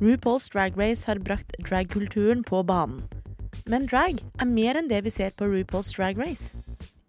[0.00, 3.02] RuPaul's Drag Race har brakt dragkulturen på banen.
[3.68, 6.56] Men drag er mer enn det vi ser på RuPaul's Drag Race.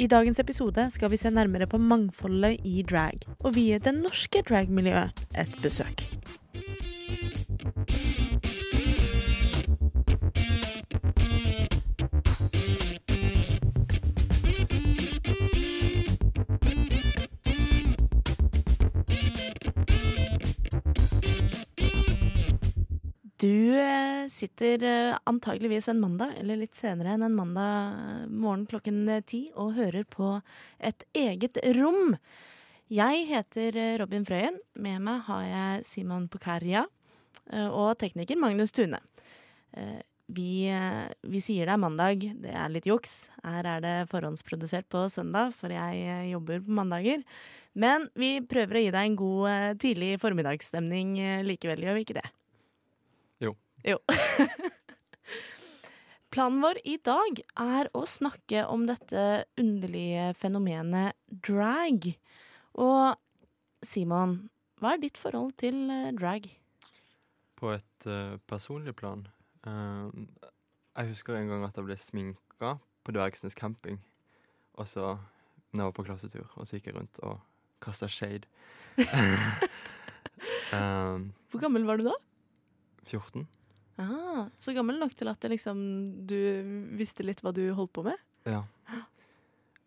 [0.01, 4.43] I dagens episode skal vi se nærmere på mangfoldet i drag, og vie det norske
[4.43, 6.03] dragmiljøet et besøk.
[23.41, 28.67] Du eh, sitter eh, antageligvis en mandag, eller litt senere enn en mandag eh, morgen
[28.69, 30.35] klokken ti, og hører på
[30.77, 32.13] et eget rom.
[32.91, 34.59] Jeg heter Robin Frøyen.
[34.77, 36.83] Med meg har jeg Simon Pukaria
[37.49, 38.99] eh, og tekniker Magnus Tune.
[40.31, 40.51] Vi,
[41.33, 43.31] vi sier det er mandag, det er litt juks.
[43.41, 47.25] Her er det forhåndsprodusert på søndag, for jeg jobber på mandager.
[47.73, 52.27] Men vi prøver å gi deg en god tidlig formiddagsstemning likevel, gjør vi ikke det?
[53.87, 53.97] Jo.
[56.31, 62.13] Planen vår i dag er å snakke om dette underlige fenomenet drag.
[62.79, 63.19] Og
[63.83, 64.37] Simon,
[64.79, 66.47] hva er ditt forhold til eh, drag?
[67.59, 69.19] På et uh, personlig plan
[69.67, 70.07] uh,
[70.95, 73.99] Jeg husker en gang at jeg ble sminka på Dvergsnes camping.
[74.79, 75.17] Og så
[75.71, 77.39] når jeg var på klassetur, og så gikk jeg rundt og
[77.83, 78.47] kasta shade.
[80.71, 82.15] um, Hvor gammel var du da?
[83.09, 83.47] 14.
[84.01, 85.81] Ah, så gammel nok til at det liksom,
[86.27, 86.37] du
[86.97, 88.21] visste litt hva du holdt på med?
[88.49, 88.63] Ja.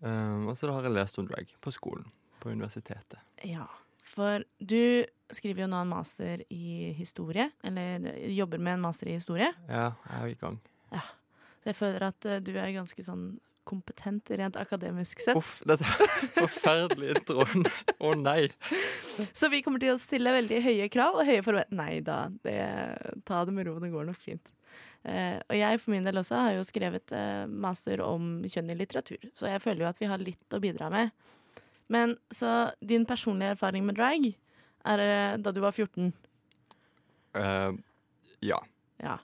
[0.05, 2.07] Um, og så har jeg lest om drag på skolen.
[2.42, 3.20] På universitetet.
[3.47, 3.64] Ja,
[4.05, 9.17] for du skriver jo nå en master i historie, eller jobber med en master i
[9.17, 9.48] historie.
[9.69, 10.58] Ja, jeg er i gang.
[10.92, 11.05] Ja.
[11.63, 13.29] Så jeg føler at eh, du er ganske sånn
[13.69, 15.39] kompetent rent akademisk sett.
[15.39, 17.69] Uff, dette er forferdelig introen.
[17.98, 18.48] Å nei.
[19.33, 21.75] Så vi kommer til å stille veldig høye krav og høye forventninger.
[21.75, 22.58] Nei da, det,
[23.27, 24.52] ta det med ro, det går nok fint.
[25.05, 28.77] Eh, og jeg for min del også har jo skrevet eh, master om kjønn i
[28.79, 31.13] litteratur, så jeg føler jo at vi har litt å bidra med.
[31.92, 36.13] Men så din personlige erfaring med drag er eh, da du var 14.
[37.35, 37.75] Uh,
[38.45, 38.61] ja.
[39.02, 39.19] Ja.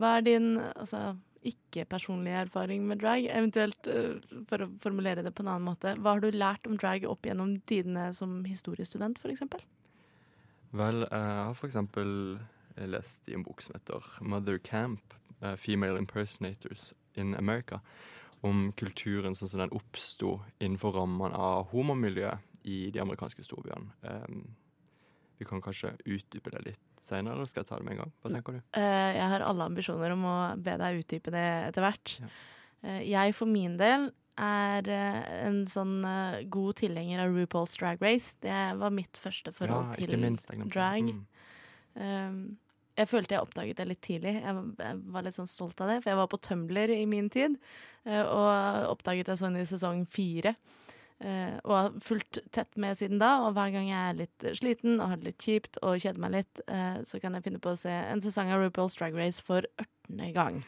[0.00, 1.12] Hva er din altså,
[1.46, 3.26] ikke-personlige erfaring med drag?
[3.26, 6.76] Eventuelt, eh, for å formulere det på en annen måte, hva har du lært om
[6.76, 9.60] drag opp gjennom tidene som historiestudent, eksempel?
[10.72, 12.40] Vel, jeg har eksempel
[12.76, 17.80] lest i en bok som heter Mother Camp, eh, Female Impersonators in America,
[18.42, 23.90] om kulturen sånn som den oppsto innenfor rammene av homomiljøet i de amerikanske storbyene.
[24.02, 24.54] Um,
[25.42, 28.14] vi kan kanskje utdype det litt senere, eller skal jeg ta det med en gang?
[28.22, 28.64] Hva tenker du?
[28.78, 32.16] Eh, jeg har alle ambisjoner om å be deg utdype det etter hvert.
[32.22, 32.32] Ja.
[32.86, 35.96] Eh, jeg for min del er eh, en sånn
[36.52, 38.36] god tilhenger av RuPaul's Drag Race.
[38.42, 41.10] Det var mitt første forhold ja, til minst, drag.
[41.10, 41.24] Mm.
[41.92, 42.38] Um,
[42.96, 44.36] jeg følte jeg oppdaget det litt tidlig.
[44.38, 47.56] Jeg var, litt sånn stolt av det, for jeg var på Tumblr i min tid.
[48.04, 50.54] og oppdaget det sånn i sesong fire.
[51.22, 53.32] Eh, og har fulgt tett med siden da.
[53.46, 56.34] Og hver gang jeg er litt sliten og har det litt kjipt og kjeder meg
[56.36, 59.42] litt, eh, så kan jeg finne på å se en sesong av RuPaul's Drag Race
[59.42, 60.62] for ørtende gang.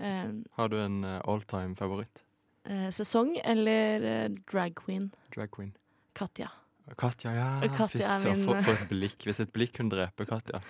[0.00, 2.22] Um, Har du en uh, all-time favoritt?
[2.64, 5.10] eh, sesong eller eh, drag queen?
[5.34, 5.72] Drag queen?
[6.16, 6.50] Katja.
[6.98, 7.48] Katja, ja.
[7.70, 9.24] Katja Fy søren, for, for et blikk.
[9.28, 10.60] Hvis et blikk kunne drepe Katja.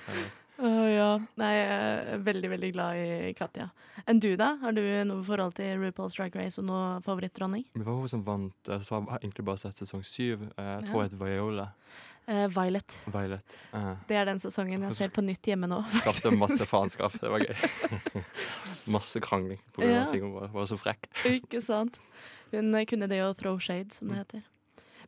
[0.60, 1.08] Å ja.
[1.41, 1.70] Nei, jeg
[2.14, 3.70] er veldig, veldig glad i Katja.
[4.08, 4.53] Enn du, da?
[4.60, 7.64] Har du noe forhold til RuPaul's Drag Race og noe favorittdronning?
[7.72, 8.54] Det var hun som vant.
[8.69, 10.44] Jeg har egentlig bare sett sesong syv.
[10.56, 11.08] Eh, Jeg tror Ja.
[11.08, 11.69] jeg het Viola.
[12.31, 12.92] Uh, Violet.
[13.10, 13.54] Violet.
[13.75, 13.94] Uh.
[14.06, 15.81] Det er den sesongen jeg ser på nytt hjemme nå.
[16.02, 17.17] Skapte masse faenskap.
[17.19, 18.22] Det var gøy.
[18.94, 20.02] masse krangling på grunn Ja.
[20.05, 21.08] at hun var, var så frekk.
[21.26, 21.96] Ikke sant?
[22.52, 24.44] Hun eh, kunne det å throw shade, som det heter.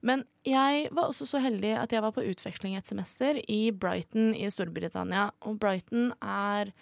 [0.03, 4.33] Men jeg var også så heldig at jeg var på utveksling et semester i Brighton
[4.35, 5.31] i Storbritannia.
[5.47, 6.73] Og Brighton er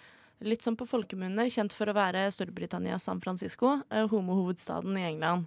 [0.41, 5.45] litt sånn på folkemunne kjent for å være Storbritannias San Francisco, eh, homohovedstaden i England.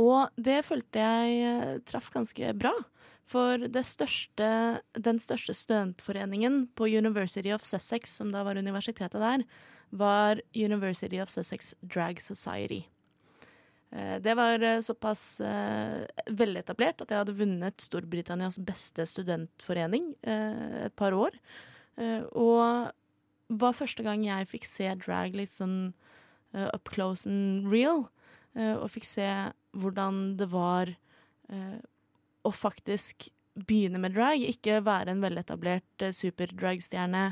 [0.00, 2.74] Og det følte jeg eh, traff ganske bra.
[3.30, 4.50] For største,
[4.98, 9.44] den største studentforeningen på University of Sussex, som da var universitetet der,
[9.90, 12.88] var University of Sussex Drag Society.
[13.92, 20.86] Eh, Det var eh, såpass eh, veletablert at jeg hadde vunnet Storbritannias beste studentforening eh,
[20.86, 21.34] et par år.
[21.98, 22.92] Eh, og
[23.50, 25.92] var første gang jeg fikk se drag litt sånn
[26.54, 28.08] eh, up close and real.
[28.54, 29.26] og fikk se
[29.78, 30.90] hvordan det var
[32.42, 34.42] å faktisk begynne med drag.
[34.42, 37.28] Ikke være en veletablert superdragstjerne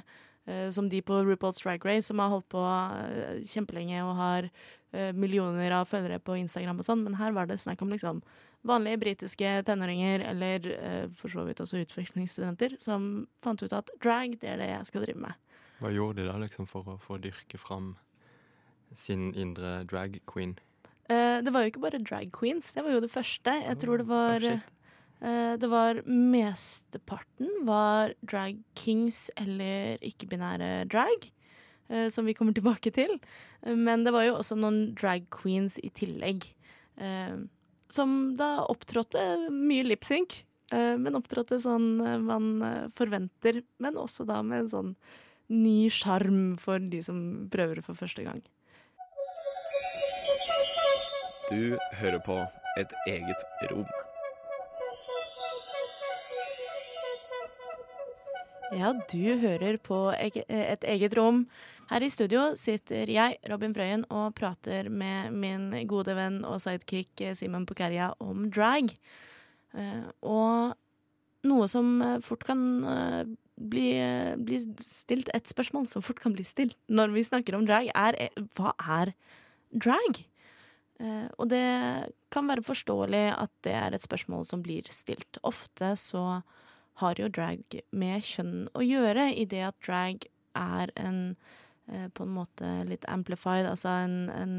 [0.73, 5.13] som de på RuPaul's Drag Race, som har holdt på eh, kjempelenge og har eh,
[5.13, 7.05] millioner av følgere på Instagram og sånn.
[7.05, 8.23] Men her var det snakk om liksom
[8.67, 14.39] vanlige britiske tenåringer, eller eh, for så vidt også utvekslingsstudenter, som fant ut at drag,
[14.43, 15.45] det er det jeg skal drive med.
[15.79, 17.93] Hva gjorde de da liksom for å, få dyrke fram
[18.97, 20.57] sin indre drag queen?
[21.09, 23.55] Eh, det var jo ikke bare drag queens, det var jo det første.
[23.63, 24.67] Jeg tror det var Oh, eh,
[25.21, 31.27] Det var mesteparten var drag kings eller ikke-binære drag,
[31.91, 33.19] eh, som vi kommer tilbake til.
[33.67, 36.47] Eh, Men det var jo også noen drag queens i tillegg,
[37.01, 37.35] eh,
[37.91, 40.45] som da opptrådte mye lipsync.
[40.71, 44.97] eh, Men opptrådte sånn eh, man eh, forventer, men også da med en sånn
[45.51, 48.43] ny sjarm for de som prøver det for første gang.
[51.51, 52.47] Du hører på
[52.79, 53.43] Et eget
[53.73, 53.87] rom.
[58.75, 61.47] Ja, du hører på et eget rom.
[61.89, 67.23] Her i studio sitter jeg, Robin Frøyen, og prater med min gode venn og sidekick
[67.25, 68.93] eh, Simon Pukaria om drag.
[69.73, 70.77] Eh, og
[71.49, 72.61] noe som eh, fort kan
[73.59, 73.87] bli,
[74.45, 78.21] bli stilt Et spørsmål som fort kan bli stilt når vi snakker om drag, er
[78.59, 79.17] hva er
[79.73, 80.23] drag?
[81.39, 81.65] Og det
[82.35, 85.39] kan være forståelig at det er et spørsmål som blir stilt.
[85.47, 86.41] Ofte så
[87.01, 90.27] har jo drag med kjønn å gjøre, i det at drag
[90.59, 91.23] er en
[91.87, 94.55] eh, på en måte litt amplified, altså en, en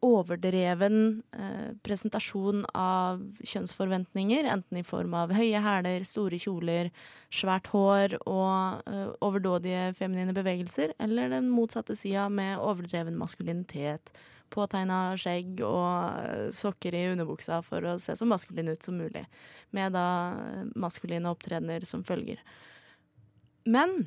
[0.00, 6.88] overdreven eh, presentasjon av kjønnsforventninger, enten i form av høye hæler, store kjoler,
[7.34, 14.12] svært hår og eh, overdådige feminine bevegelser, eller den motsatte sida med overdreven maskulinitet,
[14.52, 19.24] påtegna skjegg og sokker i underbuksa for å se så maskulin ut som mulig
[19.76, 20.06] med da
[20.74, 22.42] maskuline opptredener som følger.
[23.68, 24.02] Men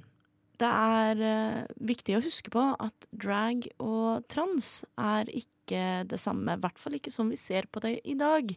[0.61, 6.55] det er eh, viktig å huske på at drag og trans er ikke det samme.
[6.55, 8.53] I hvert fall ikke som vi ser på det i dag.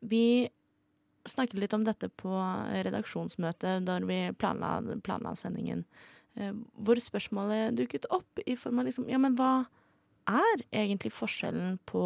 [0.00, 0.24] Vi
[1.28, 2.32] snakket litt om dette på
[2.86, 5.84] redaksjonsmøtet da vi planla, planla sendingen,
[6.34, 9.66] eh, hvor spørsmålet dukket opp i form av liksom Ja, men hva
[10.28, 12.04] er egentlig forskjellen på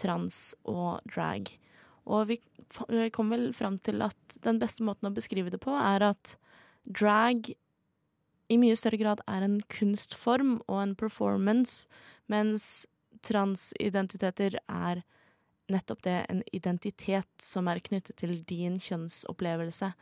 [0.00, 1.50] trans og drag?
[2.10, 2.38] Og vi
[3.14, 6.36] kom vel fram til at den beste måten å beskrive det på, er at
[6.84, 7.52] drag
[8.52, 11.86] i mye større grad er en kunstform og en performance,
[12.30, 12.84] mens
[13.22, 15.02] transidentiteter er
[15.72, 19.92] nettopp det, en identitet som er knyttet til din kjønnsopplevelse.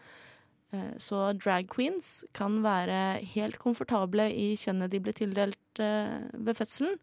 [0.73, 6.55] Eh, Så drag queens kan være helt komfortable i kjønnet de ble tildelt eh, ved
[6.55, 6.99] fødselen,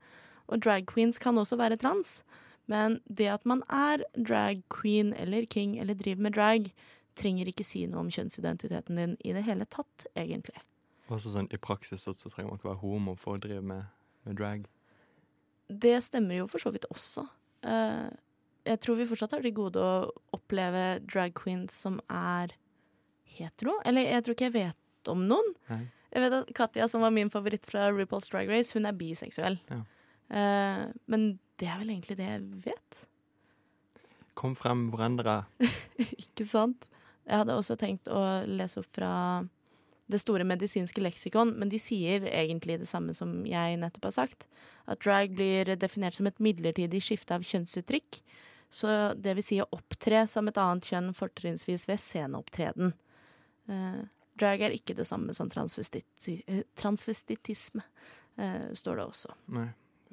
[0.47, 2.23] og drag queens kan også være trans.
[2.67, 6.71] Men det at man er drag queen eller king eller driver med drag,
[7.15, 10.59] trenger ikke si noe om kjønnsidentiteten din i det hele tatt, egentlig.
[11.07, 13.87] Også sånn, I praksis så, trenger man ikke være homo for å drive med,
[14.27, 14.67] med drag.
[15.67, 17.25] Det stemmer jo for så vidt også.
[17.67, 18.07] Eh,
[18.67, 22.53] jeg tror vi fortsatt har til gode å oppleve drag queens som er
[23.37, 23.77] hetero.
[23.87, 25.53] Eller jeg tror ikke jeg vet om noen.
[25.71, 25.83] Nei.
[26.13, 29.59] Jeg vet at Katja, som var min favoritt fra RuPaul's Drag Race, hun er biseksuell.
[29.69, 29.81] Ja.
[30.27, 31.27] Uh, men
[31.59, 33.03] det er vel egentlig det jeg vet.
[34.37, 35.41] Kom frem, hverandre.
[36.25, 36.87] Ikke sant?
[37.27, 39.11] Jeg hadde også tenkt å lese opp fra
[40.07, 44.45] det store medisinske leksikon, men de sier egentlig det samme som jeg nettopp har sagt.
[44.87, 48.21] At drag blir definert som et midlertidig skifte av kjønnsuttrykk.
[48.71, 52.95] Så det vil si å opptre som et annet kjønn, fortrinnsvis ved sceneopptreden.
[53.67, 54.03] Eh,
[54.39, 56.03] drag er ikke det samme som transvesti
[56.47, 56.63] eh,
[58.37, 59.35] eh, står det også.
[59.57, 59.67] Nei.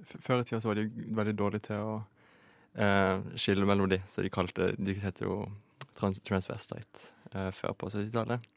[0.05, 1.95] Før i tida så var de veldig dårlige til å
[3.39, 5.37] skille mellom de, så de kalte De heter jo
[5.95, 8.49] trans transvestite før på 70-tallet.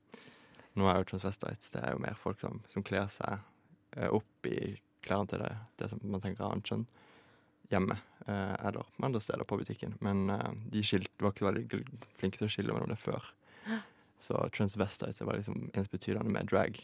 [0.74, 4.74] Nå er jo transvestite det er jo mer folk som, som kler seg opp i
[5.06, 6.88] klærne til det, det som man tenker er annet kjønn,
[7.70, 9.94] hjemme eller andre steder på butikken.
[10.02, 10.26] Men
[10.74, 11.84] de skilt, var ikke veldig
[12.18, 13.30] flinke til å skille mellom det før.
[14.24, 16.80] Så transvestite var liksom ensbetydende med drag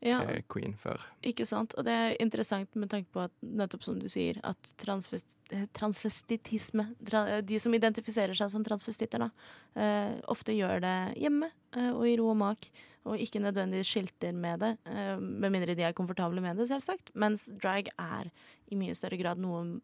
[0.00, 1.02] Ja, eh, queen før.
[1.26, 1.74] Ikke sant?
[1.74, 5.66] Og det er interessant med tanke på at nettopp som du sier, at transvest, eh,
[5.74, 9.30] transvestitisme tra, De som identifiserer seg som transvestitter, da,
[9.74, 12.70] eh, ofte gjør det hjemme eh, og i ro og mak,
[13.08, 17.10] og ikke nødvendigvis skilter med det, eh, med mindre de er komfortable med det, selvsagt.
[17.14, 18.30] Mens drag er
[18.70, 19.80] i mye større grad noe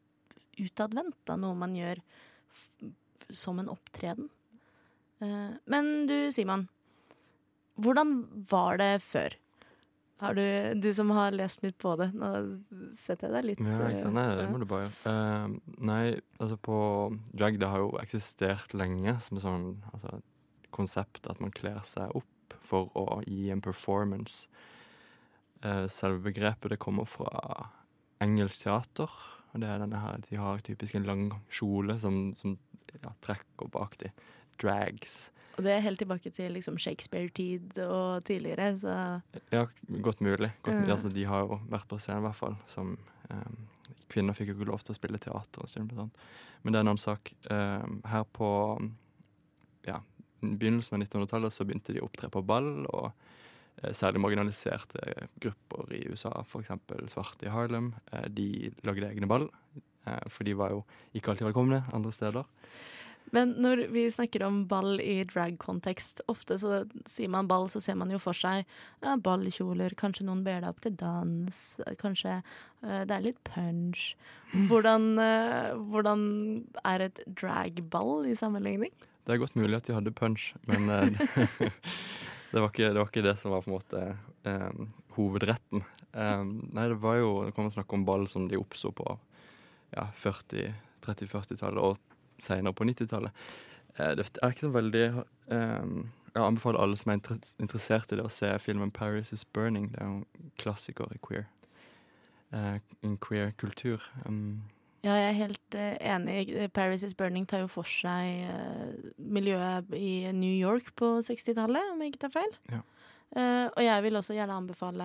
[0.61, 1.99] utadvendt, noe man gjør
[3.30, 4.28] som en opptreden.
[5.20, 6.68] Eh, men du, Simon,
[7.80, 8.18] hvordan
[8.50, 9.34] var det før?
[10.22, 10.44] Har du,
[10.78, 12.28] du som har lest litt på det, nå
[12.96, 14.16] setter jeg deg litt Ja, ikke sant?
[14.16, 15.10] Nei, det eh, må du bare gjøre.
[15.10, 16.04] Uh, nei,
[16.38, 16.78] altså på
[17.34, 20.20] drag det har jo eksistert lenge som et sånn altså,
[20.74, 24.46] konsept at man kler seg opp for å gi en performance.
[25.64, 27.68] Uh, selve begrepet det kommer fra
[28.22, 29.10] engelsk teater.
[29.54, 32.56] Og det er denne her, De har typisk en lang kjole som, som
[32.96, 34.10] ja, trekker bak de.
[34.62, 35.28] Drags.
[35.54, 38.94] Og det er helt tilbake til liksom Shakespeare-tid og tidligere, så
[39.52, 39.66] Ja,
[40.02, 40.50] godt mulig.
[40.62, 40.90] Godt, mulig.
[40.90, 42.56] Altså, de har jo vært på scenen, i hvert fall.
[42.66, 42.99] Som,
[43.30, 43.52] eh,
[44.11, 45.62] kvinner fikk jo ikke lov til å spille teater.
[45.62, 45.92] og sånt.
[46.62, 47.32] Men det er en annen sak.
[47.50, 48.50] Eh, her på
[49.87, 50.00] ja,
[50.40, 52.87] begynnelsen av 1900-tallet så begynte de å opptre på ball.
[52.87, 53.12] og
[53.82, 56.73] eh, Særlig marginaliserte grupper i USA, f.eks.
[57.12, 57.94] svarte i Harlem.
[58.12, 59.49] Eh, de lagde egne ball,
[60.06, 60.84] eh, for de var jo
[61.14, 62.44] ikke alltid velkomne andre steder.
[63.32, 67.96] Men når vi snakker om ball i drag-kontekst, ofte så sier man ball, så ser
[67.98, 68.62] man jo for seg
[69.02, 71.62] ja, ballkjoler, kanskje noen ber deg opp til dans,
[72.00, 74.12] kanskje uh, det er litt punch.
[74.68, 76.28] Hvordan, uh, hvordan
[76.84, 78.92] er et dragball i sammenligning?
[79.24, 81.08] Det er godt mulig at de hadde punch, men uh,
[82.54, 84.02] det, var ikke, det var ikke det som var på en måte
[84.46, 84.82] eh,
[85.16, 85.82] hovedretten.
[86.12, 89.06] Eh, nei, det var jo Nå kan man snakke om ball som de oppsto på
[89.94, 93.30] ja, 40 30-40-tallet og senere på 90-tallet.
[93.98, 95.04] Eh, det er ikke så veldig
[95.54, 95.88] eh,
[96.34, 99.92] Jeg anbefaler alle som er inter- interessert i det, å se filmen 'Paris Is Burning'.
[99.92, 101.44] Det er jo en klassiker i queer.
[102.52, 104.02] Eh, en queer kultur.
[104.26, 104.62] Um,
[105.04, 106.72] Ja, jeg er helt uh, enig.
[106.72, 112.00] Paris is Burning tar jo for seg uh, miljøet i New York på 60-tallet, om
[112.00, 112.54] jeg ikke tar feil.
[112.70, 112.80] Ja.
[113.36, 115.04] Uh, og jeg vil også gjerne anbefale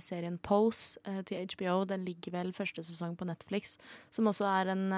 [0.00, 1.84] serien Pose til HBO.
[1.84, 3.78] Den ligger vel første sesong på Netflix,
[4.10, 4.92] som også er en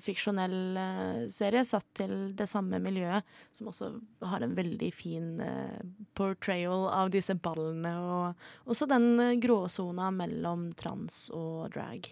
[0.00, 3.90] fiksjonell eh, serie satt til det samme miljøet, som også
[4.24, 5.80] har en veldig fin eh,
[6.16, 12.08] portrayal av disse ballene, og også den eh, gråsona mellom trans og drag.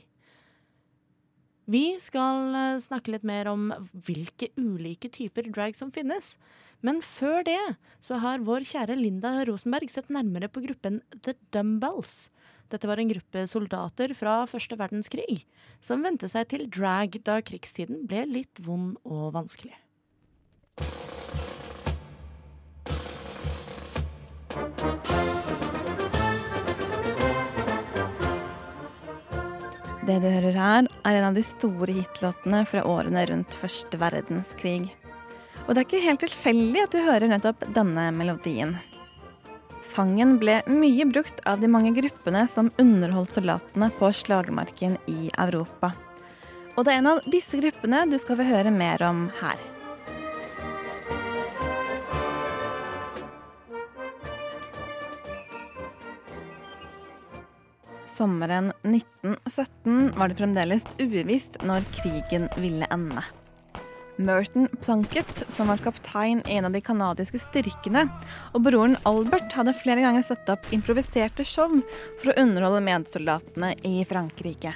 [1.73, 6.37] Vi skal eh, snakke litt mer om hvilke ulike typer drag som finnes.
[6.83, 7.61] Men før det
[8.03, 12.27] så har vår kjære Linda Rosenberg sett nærmere på gruppen The Dumbbells.
[12.73, 15.43] Dette var en gruppe soldater fra første verdenskrig
[15.85, 19.75] som vendte seg til drag da krigstiden ble litt vond og vanskelig.
[30.03, 34.89] Det du hører her, er en av de store hitlåtene fra årene rundt første verdenskrig.
[35.69, 38.75] Og det er ikke helt tilfeldig at du hører nettopp denne melodien.
[39.93, 45.91] Sangen ble mye brukt av de mange gruppene som underholdt soldatene på slagmarken i Europa.
[46.79, 49.61] Og det er en av disse gruppene du skal få høre mer om her.
[58.17, 63.25] Sommeren 1917 var det fremdeles uvisst når krigen ville ende.
[64.17, 68.07] Merton Plunkett, som var kaptein i en av de canadiske styrkene,
[68.53, 71.79] og broren Albert hadde flere ganger satt opp improviserte show
[72.21, 74.75] for å underholde medsoldatene i Frankrike.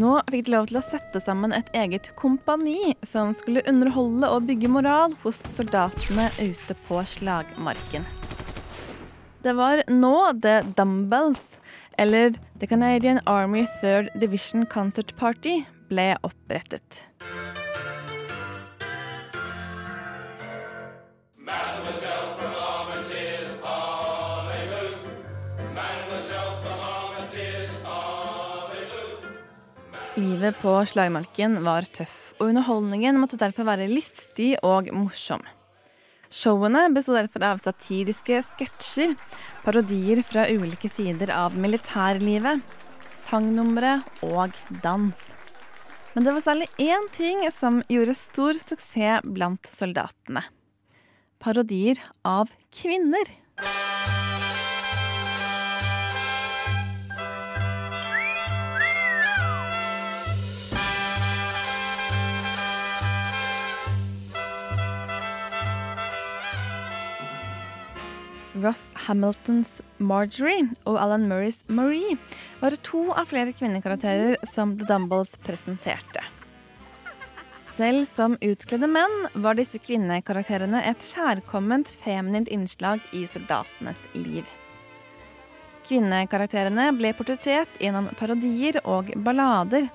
[0.00, 4.48] Nå fikk de lov til å sette sammen et eget kompani som skulle underholde og
[4.48, 8.08] bygge moral hos soldatene ute på slagmarken.
[9.42, 11.58] Det var nå The Dumbbells,
[11.98, 17.02] eller The Canadian Army Third Division Concert Party, ble opprettet.
[30.12, 35.40] Livet på slagmarken var tøff, og underholdningen måtte derfor være lystig og morsom.
[36.28, 39.14] Showene besto derfor av satiriske sketsjer,
[39.64, 42.60] parodier fra ulike sider av militærlivet,
[43.24, 44.52] sangnumre og
[44.84, 45.22] dans.
[46.12, 50.44] Men det var særlig én ting som gjorde stor suksess blant soldatene.
[51.40, 53.32] Parodier av kvinner.
[68.60, 72.18] Ross Hamiltons Marjorie og Alan Murrays Marie
[72.60, 76.24] var to av flere kvinnekarakterer som The Dumbles presenterte.
[77.72, 84.44] Selv som utkledde menn var disse kvinnekarakterene et kjærkomment feminint innslag i soldatenes liv.
[85.88, 89.88] Kvinnekarakterene ble portrettert gjennom parodier og ballader,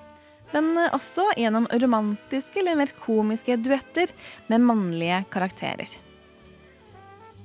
[0.50, 4.10] men også gjennom romantiske eller mer komiske duetter
[4.50, 6.07] med mannlige karakterer.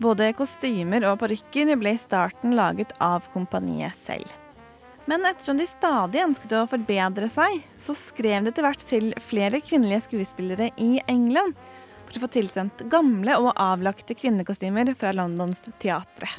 [0.02, 4.32] Både kostymer og parykker ble i starten laget av kompaniet selv.
[5.06, 9.60] Men ettersom de stadig ønsket å forbedre seg, så skrev de etter hvert til flere
[9.64, 11.58] kvinnelige skuespillere i England
[12.08, 16.32] for å få tilsendt gamle og avlagte kvinnekostymer fra Londons teatre.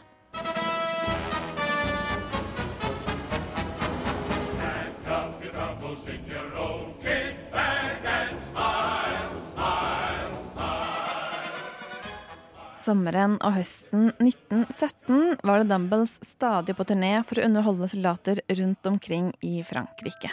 [12.85, 18.89] Sommeren og høsten 1917 var The Dumbles stadig på turné for å underholde soldater rundt
[18.91, 20.29] omkring i Frankrike.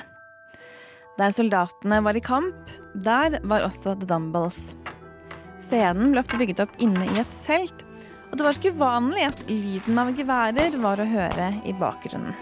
[1.20, 2.74] Der soldatene var i kamp,
[3.06, 4.58] der var også The Dumbles.
[5.70, 7.86] Scenen ble ofte bygget opp inne i et telt,
[8.32, 12.36] og det var ikke uvanlig at lyden av geværer var å høre i bakgrunnen.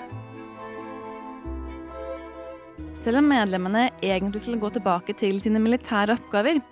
[3.05, 6.63] Selv om medlemmene egentlig skulle gå tilbake til sine militære oppgaver,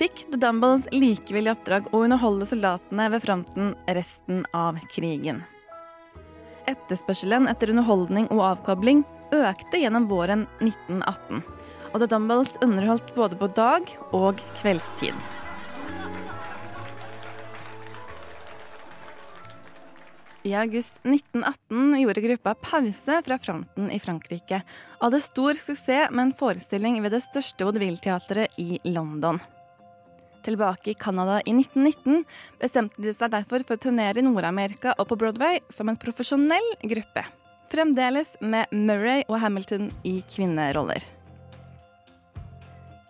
[0.00, 5.42] fikk The Dumbles likevel i oppdrag å underholde soldatene ved fronten resten av krigen.
[6.70, 9.02] Etterspørselen etter underholdning og avkobling
[9.36, 11.42] økte gjennom våren 1918,
[11.90, 15.12] og The Dumbles underholdt både på dag og kveldstid.
[20.48, 24.64] I august 1918 gjorde gruppa pause fra fronten i Frankrike,
[24.96, 29.42] og hadde stor suksess med en forestilling ved det største vaudeville-teatret i London.
[30.44, 32.24] Tilbake i Canada i 1919
[32.60, 36.72] bestemte de seg derfor for å turnere i Nord-Amerika og på Broadway som en profesjonell
[36.82, 37.24] gruppe.
[37.70, 41.04] Fremdeles med Murray og Hamilton i kvinneroller.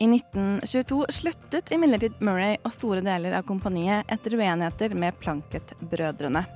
[0.01, 6.47] I 1922 sluttet imidlertid Murray og store deler av kompaniet etter uenigheter med Planket-brødrene.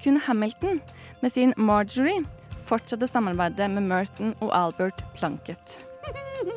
[0.00, 0.80] Kun Hamilton,
[1.20, 2.24] med sin Marjorie,
[2.64, 5.78] fortsatte samarbeidet med Merton og Albert Plunkett.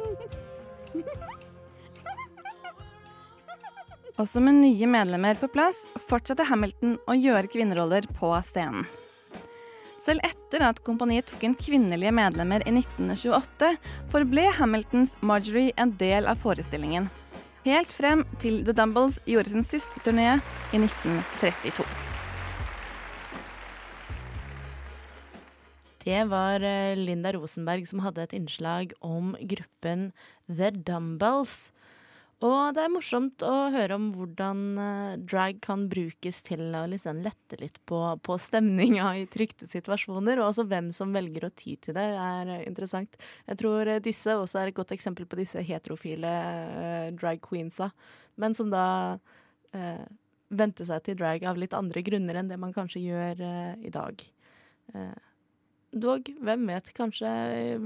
[4.18, 8.88] Også med nye medlemmer på plass fortsatte Hamilton å gjøre kvinneroller på scenen.
[10.02, 13.70] Selv etter at kompaniet tok inn kvinnelige medlemmer i 1928,
[14.10, 17.12] forble Hamiltons Marjorie en del av forestillingen.
[17.68, 20.40] Helt frem til The Dumbles gjorde sin siste turné
[20.74, 21.86] i 1932.
[26.08, 30.14] Det var eh, Linda Rosenberg som hadde et innslag om gruppen
[30.48, 31.68] The Dumbbells.
[32.46, 37.24] Og det er morsomt å høre om hvordan eh, drag kan brukes til å liksom
[37.26, 41.74] lette litt på, på stemninga i trykte situasjoner, og også hvem som velger å ty
[41.82, 43.18] til det, er eh, interessant.
[43.50, 46.36] Jeg tror disse også er et godt eksempel på disse heterofile
[46.78, 47.90] uh, drag queensa,
[48.38, 48.86] men som da
[49.74, 50.06] eh,
[50.54, 53.94] vente seg til drag av litt andre grunner enn det man kanskje gjør uh, i
[53.94, 54.22] dag.
[54.94, 55.18] Uh,
[55.96, 57.86] Dog, hvem vet, kanskje eh,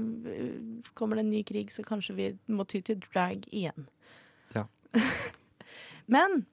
[0.98, 3.86] kommer det en ny krig, så kanskje vi må ty til drag igjen.
[6.14, 6.44] Men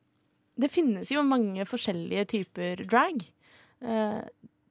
[0.59, 3.23] det finnes jo mange forskjellige typer drag.
[3.81, 4.21] Eh,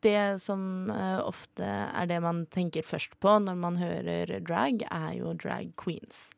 [0.05, 5.13] det som eh, ofte er det man tenker først på når man hører drag, er
[5.19, 6.29] jo drag queens.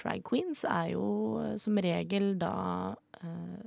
[0.00, 1.06] Drag queens er jo
[1.60, 2.94] som regel da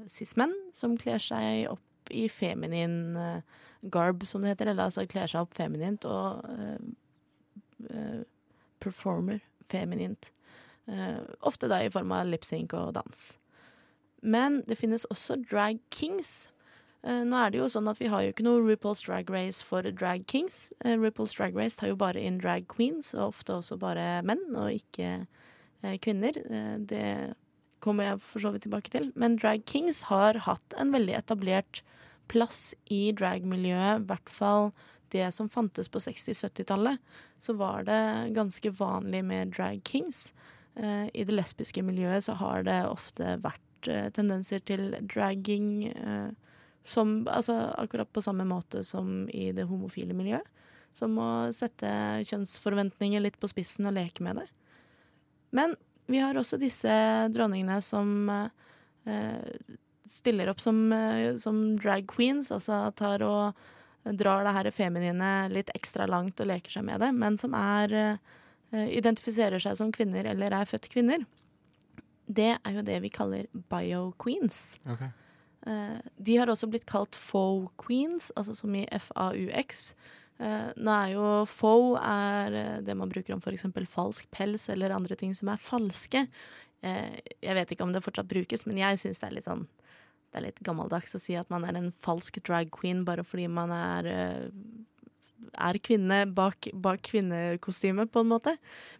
[0.10, 3.14] cis-menn som kler seg opp i feminin
[3.94, 6.42] garb, som det heter, eller altså kler seg opp feminint og
[8.82, 10.32] performer feminint.
[10.90, 13.28] Uh, ofte da i form av lipsync og dans.
[14.22, 16.50] Men det finnes også drag kings.
[17.06, 19.66] Uh, nå er det jo sånn at Vi har jo ikke noe RuPaul's Drag Race
[19.66, 20.72] for drag kings.
[20.86, 24.74] RuPaul's Drag Race tar jo bare inn drag queens, og ofte også bare menn, og
[24.74, 25.26] ikke
[26.02, 26.36] kvinner.
[26.78, 27.34] det
[27.82, 29.10] kommer jeg for så vidt tilbake til.
[29.18, 31.82] Men drag kings har hatt en veldig etablert
[32.32, 34.70] plass i dragmiljøet, i hvert fall
[35.12, 37.02] det som fantes på 60-70-tallet,
[37.42, 40.30] så var det ganske vanlig med drag kings.
[40.76, 46.32] Eh, I det lesbiske miljøet så har det ofte vært eh, tendenser til dragging eh,
[46.84, 50.48] som Altså akkurat på samme måte som i det homofile miljøet.
[50.98, 51.88] Som å sette
[52.28, 54.48] kjønnsforventninger litt på spissen og leke med det.
[55.56, 55.76] Men
[56.12, 56.92] vi har også disse
[57.32, 59.78] dronningene som eh,
[60.12, 63.54] stiller opp som, eh, som drag queens, altså tar og
[64.04, 67.94] drar det her feminine litt ekstra langt og leker seg med det, men som er
[67.94, 68.38] uh,
[68.72, 71.26] identifiserer seg som kvinner eller er født kvinner.
[72.32, 74.80] Det er jo det vi kaller bio-queens.
[74.86, 75.12] Okay.
[75.68, 79.92] Uh, de har også blitt kalt faux queens, altså som i FAUX.
[80.42, 83.68] Uh, nå er jo faux er det man bruker om f.eks.
[83.92, 86.28] falsk pels eller andre ting som er falske.
[86.82, 89.68] jeg vet ikke om det fortsatt brukes, men jeg syns det er litt sånn
[90.32, 93.50] det er litt gammeldags å si at man er en falsk drag queen bare fordi
[93.52, 94.46] man er, eh,
[95.58, 98.56] er kvinne bak, bak kvinnekostymet, på en måte.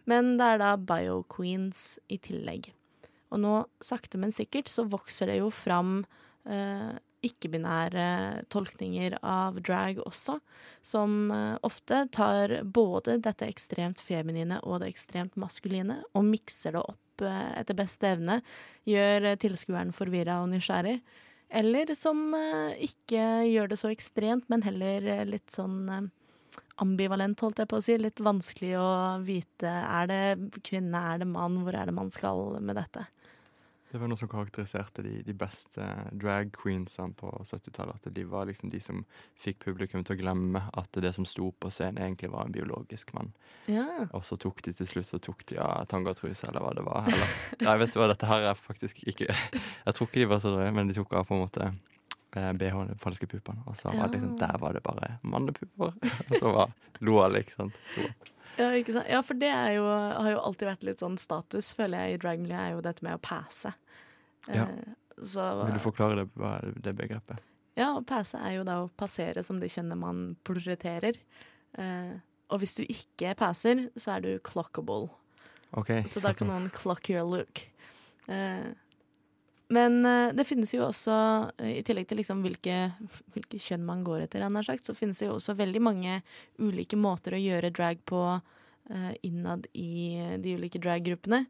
[0.08, 2.70] Men det er da bio-queens i tillegg.
[3.32, 6.02] Og nå, sakte, men sikkert, så vokser det jo fram
[6.44, 6.92] eh,
[7.24, 10.36] ikke-binære tolkninger av drag også,
[10.84, 16.84] som eh, ofte tar både dette ekstremt feminine og det ekstremt maskuline og mikser det
[16.84, 18.42] opp eh, etter beste evne,
[18.88, 20.98] gjør tilskueren forvirra og nysgjerrig.
[21.52, 26.10] Eller som eh, ikke gjør det så ekstremt, men heller eh, litt sånn eh,
[26.82, 27.96] ambivalent, holdt jeg på å si.
[28.00, 28.90] Litt vanskelig å
[29.24, 29.70] vite.
[29.70, 30.22] Er det
[30.66, 33.06] kvinne, er det mann, hvor er det man skal med dette?
[33.92, 35.84] Det var noe som karakteriserte de, de beste
[36.16, 37.98] drag queensene på 70-tallet.
[38.00, 39.02] At de var liksom de som
[39.36, 43.12] fikk publikum til å glemme at det som sto på scenen, egentlig var en biologisk
[43.12, 43.34] mann.
[43.68, 43.84] Ja.
[44.16, 47.12] Og så tok de til slutt så tok de av tangatruse, eller hva det var.
[47.12, 47.36] Eller,
[47.66, 49.28] nei, vet du hva, dette her er faktisk ikke
[49.86, 51.68] Jeg tror ikke de var så drøye, men de tok av på en måte
[52.32, 53.62] BH-en, falske puppene.
[53.68, 55.92] Og så var det liksom, der var det bare mannepupper.
[56.30, 56.72] Og så var
[57.04, 57.76] lo alle, ikke sant.
[58.56, 59.08] Ja, ikke sant?
[59.10, 62.64] ja, for det jo, har jo alltid vært litt sånn status, føler jeg, i dragmiljøet,
[62.64, 63.72] er jo dette med å passe.
[64.48, 64.66] Ja.
[64.66, 67.40] Eh, så, Vil du forklare det, det begrepet?
[67.78, 71.16] Ja, å passe er jo da å passere som det kjønnet man prioriterer.
[71.80, 72.14] Eh,
[72.52, 75.08] og hvis du ikke passer, så er du clockable.
[75.78, 76.02] OK.
[76.10, 77.64] Så da kan noen clock your look.
[78.28, 78.72] Eh,
[79.72, 81.16] men eh, det finnes jo også,
[81.58, 82.76] eh, i tillegg til liksom hvilke,
[83.32, 86.20] hvilke kjønn man går etter, sagt, så finnes det jo også veldig mange
[86.60, 91.46] ulike måter å gjøre drag på uh, innad i de ulike draggruppene.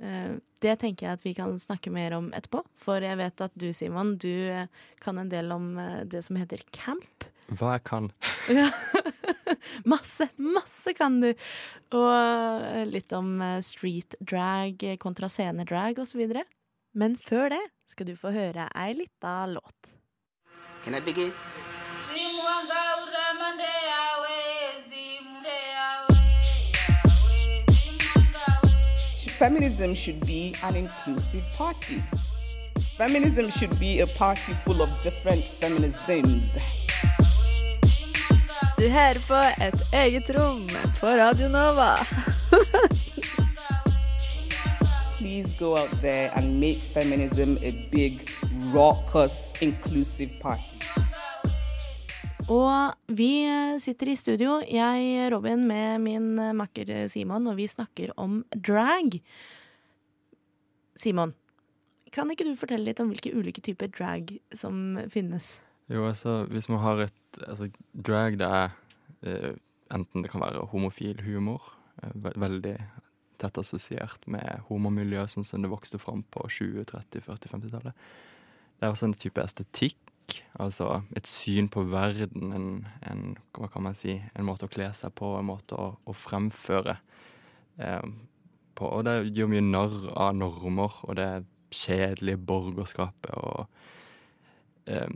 [0.00, 3.52] Uh, det tenker jeg at vi kan snakke mer om etterpå, for jeg vet at
[3.60, 4.66] du, Simon, du
[5.04, 5.74] kan en del om
[6.08, 7.28] det som heter camp.
[7.52, 8.08] Hva jeg kan?
[8.48, 8.70] Ja.
[9.92, 11.28] masse, masse kan du.
[11.94, 16.24] Og litt om street drag kontra scenedrag osv.
[16.96, 19.88] Men før det skal du få høre ei lita låt.
[20.84, 21.32] Can I begin?
[29.38, 32.00] Feminism should be an inclusive party.
[32.96, 36.56] Feminism should be a party full of different feminisms.
[38.78, 40.66] Du hører på Et eget rom
[41.00, 41.96] på Radio Nova.
[45.26, 48.30] Please go out there and make feminism a big,
[48.70, 50.78] raucous, inclusive party.
[52.46, 53.32] Og vi
[53.82, 59.16] sitter i studio, jeg, Robin, med min makker Simon, og vi snakker om drag.
[60.94, 61.34] Simon,
[62.14, 65.56] kan ikke du fortelle litt om hvilke ulike typer drag som finnes?
[65.90, 67.66] Jo, altså, hvis man har et altså,
[67.98, 68.78] Drag, det er
[69.26, 69.58] eh,
[69.90, 71.66] enten det kan være homofil humor,
[72.04, 72.76] eh, veldig
[73.40, 78.04] tett assosiert med homomiljø, sånn som det vokste fram på 20-, 30-, 40-, 50-tallet.
[78.76, 82.70] Det er også en type estetikk, altså et syn på verden, en,
[83.06, 86.16] en hva kan man si, en måte å kle seg på, en måte å, å
[86.16, 86.98] fremføre
[87.80, 88.02] eh,
[88.76, 88.90] på.
[88.90, 91.30] Og det gjør mye narr av normer, og det
[91.76, 93.66] kjedelige borgerskapet og
[94.90, 95.10] eh,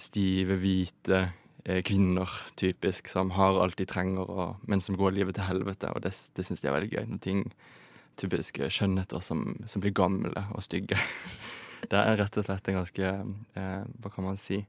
[0.00, 1.26] stive, hvite
[1.64, 5.90] kvinner, typisk, som har alt de trenger, og, men som går livet til helvete.
[5.94, 7.06] Og det, det syns de er veldig gøy.
[7.08, 7.42] Noen ting,
[8.20, 10.98] typiske skjønnheter som, som blir gamle og stygge.
[11.90, 14.62] det er rett og slett en ganske eh, Hva kan man si?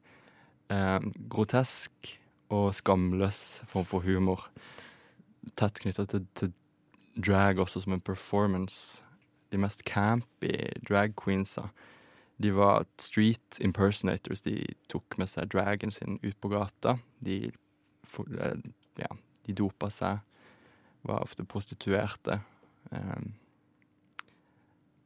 [0.71, 0.99] Eh,
[1.31, 2.15] grotesk
[2.51, 4.49] og skamløs form for humor.
[5.59, 6.51] Tett knytta til, til
[7.15, 9.03] drag også som en performance.
[9.51, 10.53] De mest campy
[10.87, 11.69] drag queensa
[12.41, 14.41] de var street impersonators.
[14.41, 14.55] De
[14.91, 16.97] tok med seg dragen sin ut på gata.
[17.19, 18.65] De, eh,
[19.01, 19.11] ja,
[19.45, 20.23] de dopa seg,
[21.05, 22.41] var ofte prostituerte.
[22.91, 23.33] Um,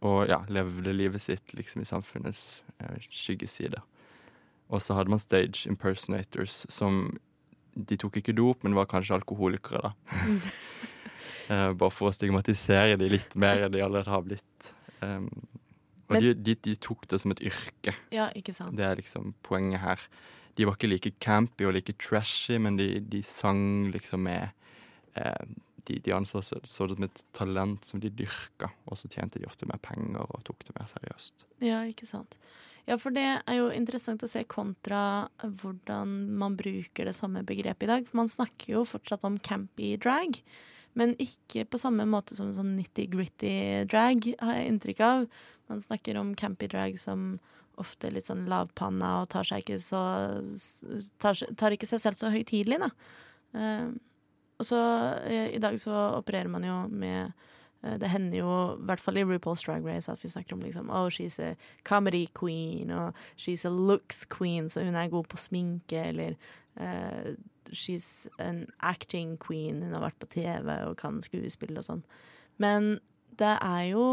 [0.05, 3.81] og ja, levde livet sitt liksom i samfunnets eh, skyggeside.
[4.69, 7.17] Og så hadde man stage impersonators som
[7.75, 9.95] De tok ikke dop, men var kanskje alkoholikere, da.
[11.45, 14.69] Eh, bare for å stigmatisere de litt mer enn de allerede har blitt.
[15.05, 15.27] Um,
[16.07, 17.93] og Men- de, de, de tok det som et yrke.
[18.13, 18.75] Ja, ikke sant?
[18.77, 19.99] Det er liksom poenget her.
[20.55, 24.49] De var ikke like campy og like trashy, men de, de sang liksom med
[25.15, 25.45] eh,
[25.85, 29.67] De, de anså det som et talent som de dyrka, og så tjente de ofte
[29.69, 31.43] mer penger og tok det mer seriøst.
[31.61, 32.33] Ja, ikke sant.
[32.87, 37.85] Ja, for det er jo interessant å se kontra hvordan man bruker det samme begrepet
[37.85, 38.07] i dag.
[38.09, 40.41] For man snakker jo fortsatt om campy drag,
[40.95, 45.27] men ikke på samme måte som sånn nitty-gritty drag, har jeg inntrykk av.
[45.71, 47.35] Man snakker om campy drag som
[47.81, 50.01] ofte litt sånn lavpanna og tar ikke så
[51.19, 52.91] tar, tar ikke seg selv så høytidelig, da.
[53.59, 53.89] Eh,
[54.55, 54.79] og så
[55.27, 57.33] eh, i dag så opererer man jo med
[57.83, 60.63] eh, det hender jo, i hvert fall i RuPaul's Drag Race, at vi snakker om
[60.63, 65.27] liksom Oh, she's a comedy queen, og she's a looks queen, så hun er god
[65.31, 66.39] på sminke, eller
[66.79, 67.35] eh,
[67.71, 72.03] she's an acting queen, hun har vært på TV og kan skuespill og sånn.
[72.61, 72.97] Men
[73.39, 74.07] det er jo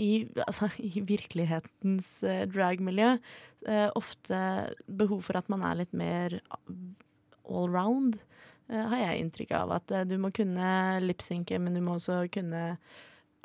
[0.00, 4.40] i, altså, i virkelighetens eh, dragmiljø eh, ofte
[4.86, 6.38] behov for at man er litt mer
[7.46, 8.18] allround,
[8.68, 9.76] eh, har jeg inntrykk av.
[9.80, 12.76] At eh, du må kunne lipsynke, men du må også kunne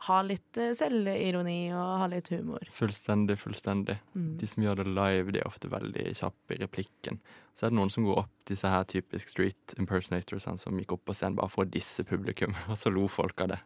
[0.08, 2.66] ha litt eh, selvironi og ha litt humor.
[2.74, 4.00] Fullstendig, fullstendig.
[4.16, 4.34] Mm.
[4.42, 7.20] De som gjør det live, de er ofte veldig kjappe i replikken.
[7.54, 10.96] Så er det noen som går opp, disse her typisk street impersonators, sånn, som gikk
[10.98, 13.60] opp på scenen bare for å disse publikum, og så lo folk av det.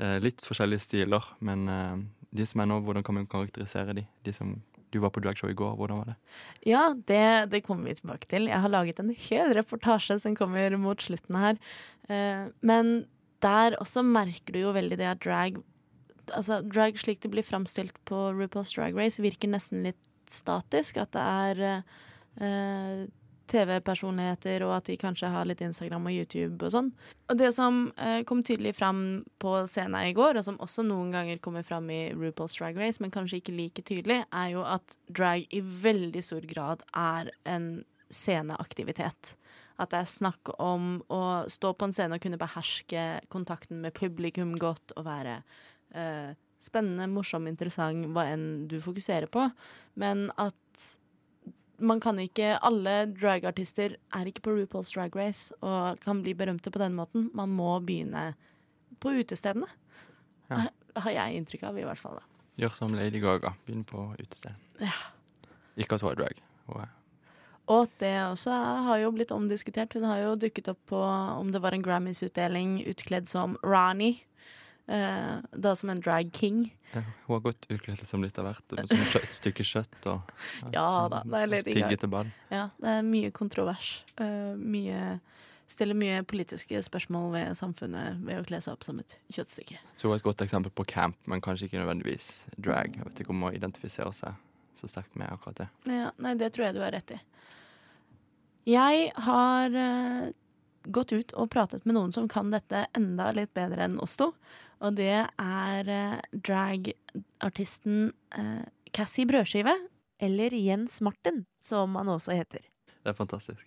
[0.00, 1.98] Eh, litt forskjellige stiler, men eh,
[2.36, 4.06] de som er nå, hvordan kan man karakterisere de?
[4.24, 4.56] De som
[4.94, 6.16] du var på dragshow i går, hvordan var det?
[6.70, 8.48] Ja, det, det kommer vi tilbake til.
[8.48, 11.60] Jeg har laget en hel reportasje som kommer mot slutten her.
[12.08, 12.94] Eh, men
[13.46, 15.62] der også merker du jo veldig det at drag
[16.34, 20.96] Altså, drag slik det blir framstilt på RuPaul's Drag Race, virker nesten litt statisk.
[20.98, 21.60] At det er
[22.42, 23.04] eh,
[23.46, 26.90] TV-personligheter, og at de kanskje har litt Instagram og YouTube og sånn.
[27.30, 29.00] Og det som eh, kom tydelig fram
[29.42, 32.98] på scenen i går, og som også noen ganger kommer fram i RuPaul's Drag Race,
[33.02, 37.70] men kanskje ikke like tydelig, er jo at drag i veldig stor grad er en
[38.10, 39.36] sceneaktivitet.
[39.76, 43.96] At det er snakk om å stå på en scene og kunne beherske kontakten med
[43.96, 45.40] publikum godt og være
[45.92, 46.32] eh,
[46.64, 49.48] spennende, morsom, interessant, hva enn du fokuserer på.
[50.00, 50.62] Men at
[51.76, 56.72] man kan ikke Alle dragartister er ikke på RuPaul's Drag Race og kan bli berømte
[56.72, 57.28] på den måten.
[57.36, 58.30] Man må begynne
[59.00, 59.68] på utestedene.
[60.48, 60.68] Ja.
[60.96, 62.16] Har jeg inntrykk av, i hvert fall.
[62.16, 62.44] da.
[62.62, 64.56] Gjør som Lady Gaga, begynn på utested.
[64.80, 64.94] Ja.
[65.76, 66.40] Ikke at hun er drag.
[66.70, 66.94] Hun er
[67.72, 68.54] Og det også
[68.86, 69.96] har jo blitt omdiskutert.
[69.98, 74.14] Hun har jo dukket opp på om det var en Grammys-utdeling utkledd som Rani.
[74.86, 76.76] Eh, da som en drag king.
[76.92, 78.76] Ja, hun har gått utkledd som litt av hvert.
[78.86, 80.36] Som et stykke kjøtt og
[80.76, 82.30] Ja da, det er litt piggete ball.
[82.54, 83.96] Ja, det er mye kontrovers.
[84.20, 85.18] Eh, mye
[85.66, 89.80] Stiller mye politiske spørsmål ved samfunnet ved å kle seg opp som et kjøttstykke.
[89.98, 92.94] Så hun er et godt eksempel på camp, men kanskje ikke nødvendigvis drag.
[92.94, 94.38] Jeg vet ikke om hun identifiserer seg
[94.78, 95.66] så sterkt med akkurat det.
[95.90, 97.18] Ja, nei, det tror jeg du har rett i.
[98.66, 100.30] Jeg har eh,
[100.90, 104.32] gått ut og pratet med noen som kan dette enda litt bedre enn oss to.
[104.84, 109.72] Og det er uh, dragartisten uh, Cassie Brødskive,
[110.20, 112.66] eller Jens Martin, som han også heter.
[113.00, 113.64] Det er fantastisk.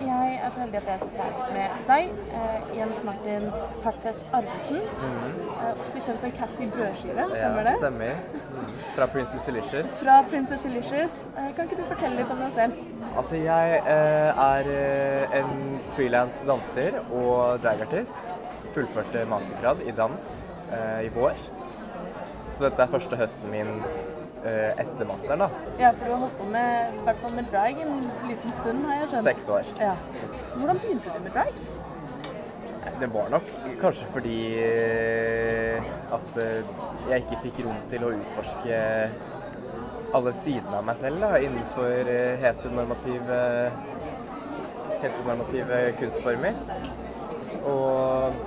[0.00, 3.44] Jeg er så heldig at jeg sitter her med deg, eh, Jens Martin
[3.84, 4.76] Hartvedt Arvesen.
[4.76, 7.74] Eh, også kjent som Cassie Brødskive, stemmer det?
[7.78, 8.16] Stemmer.
[8.32, 8.72] Mm.
[8.96, 10.00] Fra Princess Delicious.
[10.02, 11.28] Fra Princess Delicious.
[11.38, 12.72] Eh, kan ikke du fortelle litt om deg selv?
[13.16, 18.34] Altså, jeg eh, er eh, en frilans danser og dragartist.
[18.74, 21.38] Fullførte mastergrad i dans eh, i vår.
[22.54, 23.70] Så dette er første høsten min
[24.44, 25.48] etter masteren, da.
[25.80, 27.94] Ja, for du har holdt på med, i hvert fall med drag en
[28.28, 29.28] liten stund, har jeg skjønt.
[29.30, 29.74] Seks år.
[29.80, 29.94] Ja.
[30.54, 31.64] Hvordan begynte du med drag?
[33.00, 33.46] Det var nok
[33.80, 36.74] kanskje fordi eh, at eh,
[37.10, 38.80] jeg ikke fikk rom til å utforske
[40.14, 43.38] alle sidene av meg selv da, innenfor eh, heteronormative,
[45.02, 46.60] heteronormative kunstformer.
[47.64, 48.44] Og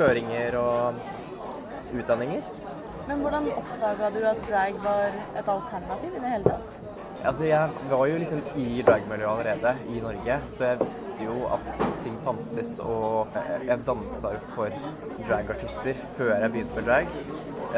[0.00, 2.50] føringer og utdanninger.
[3.06, 6.76] Men hvordan oppdaga du at drag var et alternativ i det hele tatt?
[7.26, 11.70] Altså, jeg var jo liksom i dragmiljøet allerede i Norge, så jeg visste jo at
[12.04, 14.76] ting fantes, og jeg dansa jo for
[15.28, 17.10] dragartister før jeg begynte med drag.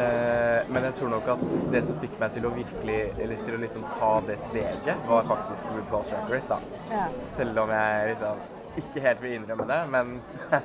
[0.02, 3.56] Eh, men jeg tror nok at det som fikk meg til å virkelig eller til
[3.56, 6.60] å liksom ta det steget, var faktisk RuPaul's Drag Race, da.
[6.92, 7.08] Ja.
[7.38, 8.46] Selv om jeg liksom
[8.78, 10.12] ikke helt vil innrømme det, men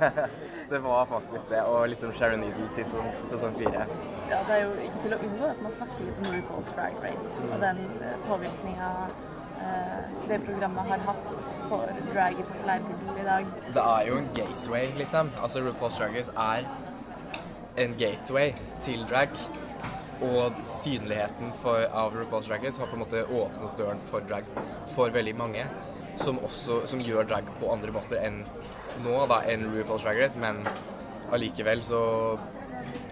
[0.71, 1.63] det var faktisk det.
[1.69, 3.87] Og liksom Sharon Needles i sesong, fire.
[4.33, 6.95] Ja, det er jo ikke til å unngå at man snakker litt om RuPaul's Drag
[7.03, 8.87] Race og den eh, påvirkninga
[9.61, 13.51] eh, det programmet har hatt for drag populærkulturen i dag.
[13.75, 15.29] Det er jo en gateway, liksom.
[15.37, 16.65] Altså RuPaul's Drag Race er
[17.85, 19.37] en gateway til drag.
[20.23, 24.49] Og synligheten for, av RuPaul's Drag Race har på en måte åpnet døren for drag
[24.95, 25.67] for veldig mange.
[26.17, 28.41] Som også som gjør drag på andre måter enn
[29.05, 30.41] nå, da, enn RuPaul's Drag Race.
[30.41, 30.65] Men
[31.29, 32.01] allikevel så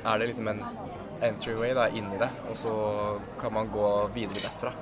[0.02, 0.66] er det liksom en
[1.26, 2.78] entryway da, inn i det, og så
[3.42, 4.74] kan man gå videre derfra.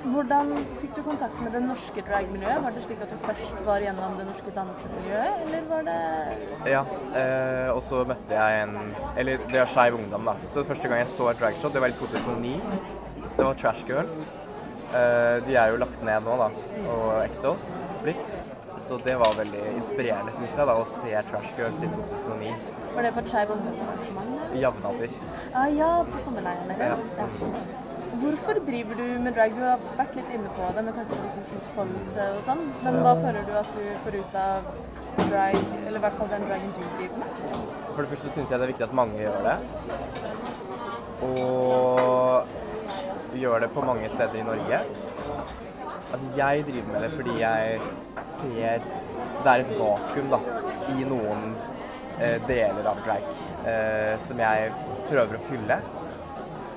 [0.00, 2.62] Hvordan fikk du kontakt med det norske dragmiljøet?
[2.64, 6.82] Var det slik at du først var gjennom det norske dansemiljøet, eller var det Ja,
[7.20, 8.76] eh, og så møtte jeg en
[9.16, 10.36] Eller det var Skeiv Ungdom, da.
[10.54, 12.54] Så første gang jeg så et dragshow, det var i 2009.
[13.36, 14.30] Det var Trash Girls.
[14.90, 16.48] Eh, de er jo lagt ned nå, da,
[16.94, 18.40] og Extos blitt.
[18.88, 22.54] Så det var veldig inspirerende, syns jeg, da, å se Trash Girls i 2009.
[23.00, 24.32] Var det på et Skeiv Ungdom-arrangement?
[24.44, 24.56] eller?
[24.62, 25.08] Jevnalder.
[25.54, 26.98] Ah, ja, på sommerleiren deres.
[27.18, 27.24] Ja.
[28.22, 29.50] Hvorfor driver du med drag?
[29.56, 32.94] Du har vært litt inne på det med tanke på liksom utfoldelse og sånn, men
[33.00, 34.60] hva føler du at du får ut av
[35.30, 37.30] drag, eller i hvert fall den dragen du driver med?
[37.86, 39.56] For det første syns jeg det er viktig at mange gjør det.
[41.30, 41.40] Og
[43.46, 44.78] gjør det på mange steder i Norge.
[46.12, 47.64] Altså, jeg driver med det fordi jeg
[48.36, 48.78] ser
[49.40, 50.40] det er et vakuum da,
[50.92, 51.40] i noen
[52.48, 53.24] deler av drag
[53.66, 54.72] eh, som jeg
[55.08, 55.80] prøver å fylle.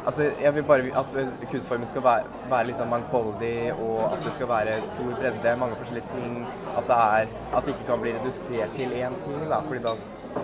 [0.05, 4.33] Altså, jeg vil bare at eh, kunstformen skal være, være liksom mangfoldig, og at det
[4.35, 6.33] skal være stor bredde, mange forskjellige ting.
[6.77, 9.95] At det, er, at det ikke kan bli redusert til én ting, da, fordi da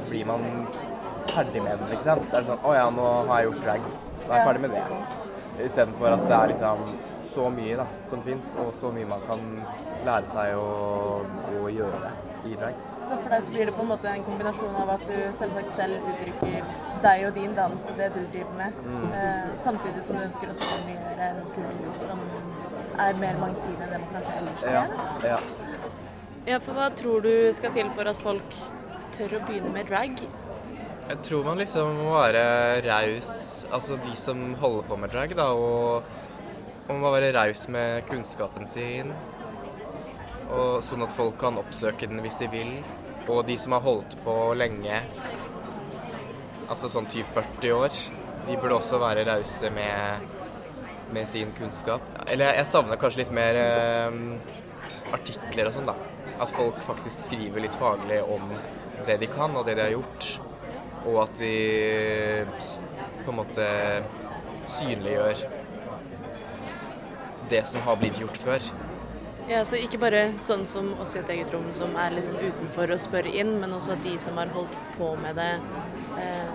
[0.08, 0.46] blir man
[1.28, 2.24] ferdig med den, liksom.
[2.30, 3.90] Det er sånn Å ja, nå har jeg gjort drag.
[4.22, 4.86] Da er jeg ferdig med det.
[5.66, 6.86] Istedenfor at det er liksom
[7.34, 9.44] så mye da, som fins, og så mye man kan
[10.08, 11.20] lære seg å,
[11.60, 12.16] å gjøre
[12.48, 12.89] i drag.
[13.04, 15.72] Så for deg så blir det på en måte en kombinasjon av at du selvsagt
[15.74, 16.66] selv uttrykker
[17.04, 19.06] deg og din dans og det du driver med, Mm.
[19.14, 22.20] eh, samtidig som du ønsker å synliggjøre en kultur som
[23.00, 24.74] er mer mangsidig enn det man kanskje ellers ser.
[24.74, 25.30] Ja.
[25.30, 25.38] ja.
[26.48, 28.56] Ja, for hva tror du skal til for at folk
[29.16, 30.20] tør å begynne med drag?
[31.10, 35.48] Jeg tror man liksom må være raus, altså de som holder på med drag, da,
[35.54, 36.04] og
[36.88, 39.14] man må være raus med kunnskapen sin.
[40.50, 42.72] Og sånn at folk kan oppsøke den hvis de vil.
[43.30, 45.02] Og de som har holdt på lenge,
[46.70, 48.00] altså sånn typ 40 år,
[48.48, 50.26] de burde også være rause med,
[51.14, 52.06] med sin kunnskap.
[52.26, 54.18] Eller jeg savner kanskje litt mer eh,
[55.14, 55.98] artikler og sånn, da.
[56.40, 58.50] At folk faktisk skriver litt faglig om
[59.06, 60.32] det de kan og det de har gjort.
[61.06, 61.54] Og at de
[63.26, 63.68] på en måte
[64.80, 65.44] synliggjør
[67.50, 68.70] det som har blitt gjort før.
[69.50, 72.92] Ja, så Ikke bare sånn som oss i et eget rom som er liksom utenfor
[72.94, 75.54] og spør inn, men også at de som har holdt på med det,
[76.22, 76.52] eh,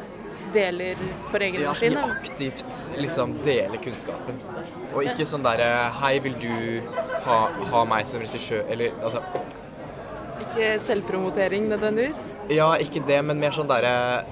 [0.54, 1.00] deler
[1.32, 1.96] for egen Ja, maskin.
[1.96, 4.38] de aktivt liksom deler kunnskapen.
[4.94, 6.82] Og ikke sånn derre Hei, vil du
[7.24, 8.62] ha, ha meg som regissør?
[8.70, 9.22] Eller altså
[10.44, 12.28] Ikke selvpromotering nødvendigvis.
[12.50, 14.24] Ja, ikke det, men mer sånn derre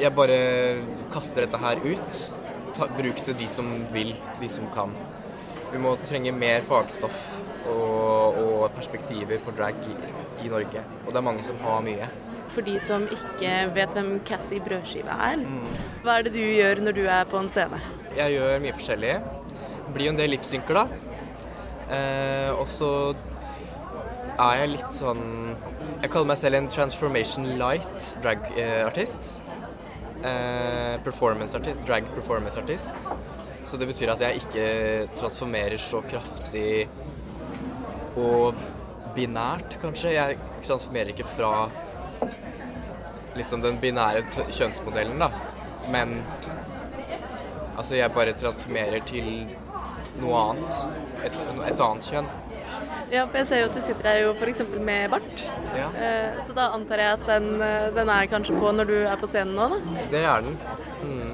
[0.00, 2.30] Jeg bare kaster dette her ut.
[2.74, 4.90] Ta, bruk det de som vil, de som kan.
[5.72, 7.37] Vi må trenge mer fagstoff
[7.72, 9.94] og, og perspektiver på drag i,
[10.44, 10.82] i Norge.
[11.06, 12.08] Og det er mange som har mye.
[12.48, 15.42] For de som ikke vet hvem Cassie Brødskive er,
[16.04, 17.80] hva er det du gjør når du er på en scene?
[18.16, 19.16] Jeg gjør mye forskjellig.
[19.88, 20.86] Det blir jo en del lipsynker, da.
[21.92, 22.92] Eh, og så
[24.38, 25.22] er jeg litt sånn
[26.02, 29.30] Jeg kaller meg selv en transformation light drag-artist.
[30.18, 33.08] Eh, performance artist, drag performance artist.
[33.68, 34.66] Så det betyr at jeg ikke
[35.18, 36.86] transformerer så kraftig
[38.18, 38.54] og
[39.16, 40.12] binært, kanskje.
[40.16, 41.52] Jeg transformerer ikke fra
[43.38, 45.30] liksom den binære kjønnsmodellen, da.
[45.92, 46.18] Men
[47.78, 49.30] altså, jeg bare transformerer til
[50.22, 50.78] noe annet.
[51.24, 52.30] Et, et annet kjønn.
[53.08, 54.58] Ja, for jeg ser jo at du sitter her jo f.eks.
[54.84, 55.44] med bart.
[55.72, 55.86] Ja.
[55.96, 59.16] Eh, Så da antar jeg at den, eh, den er kanskje på når du er
[59.16, 60.04] på scenen nå, da?
[60.12, 60.58] Det er den.
[61.06, 61.30] Mm.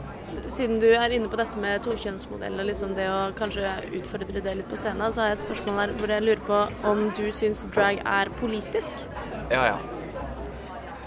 [0.53, 4.57] Siden du er inne på dette med tokjønnsmodell og liksom det å kanskje utfordre det
[4.59, 6.59] litt på scenen, så har jeg et spørsmål her hvor jeg lurer på
[6.91, 9.07] om du syns drag er politisk?
[9.53, 9.79] Ja, ja.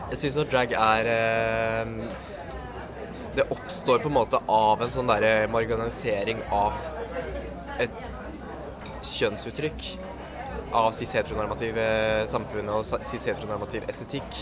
[0.07, 1.89] Jeg syns at drag er eh,
[3.35, 6.77] Det oppstår på en måte av en sånn derre marginalisering av
[7.83, 7.99] et
[9.05, 9.91] kjønnsuttrykk.
[10.77, 11.85] Av cis-heteronormative
[12.31, 14.41] samfunn og cis-heteronormativ estetikk.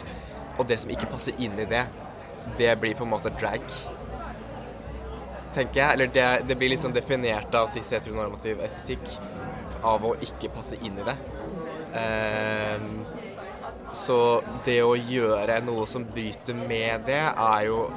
[0.56, 1.84] Og det som ikke passer inn i det,
[2.58, 3.66] det blir på en måte drag.
[5.56, 5.96] Tenker jeg.
[5.96, 9.06] Eller det, det blir liksom definert av cis-heteronormativ estetikk
[9.86, 11.16] av å ikke passe inn i det.
[11.96, 12.82] Eh,
[13.96, 14.18] så
[14.66, 17.88] det å gjøre noe som bryter med det, er jo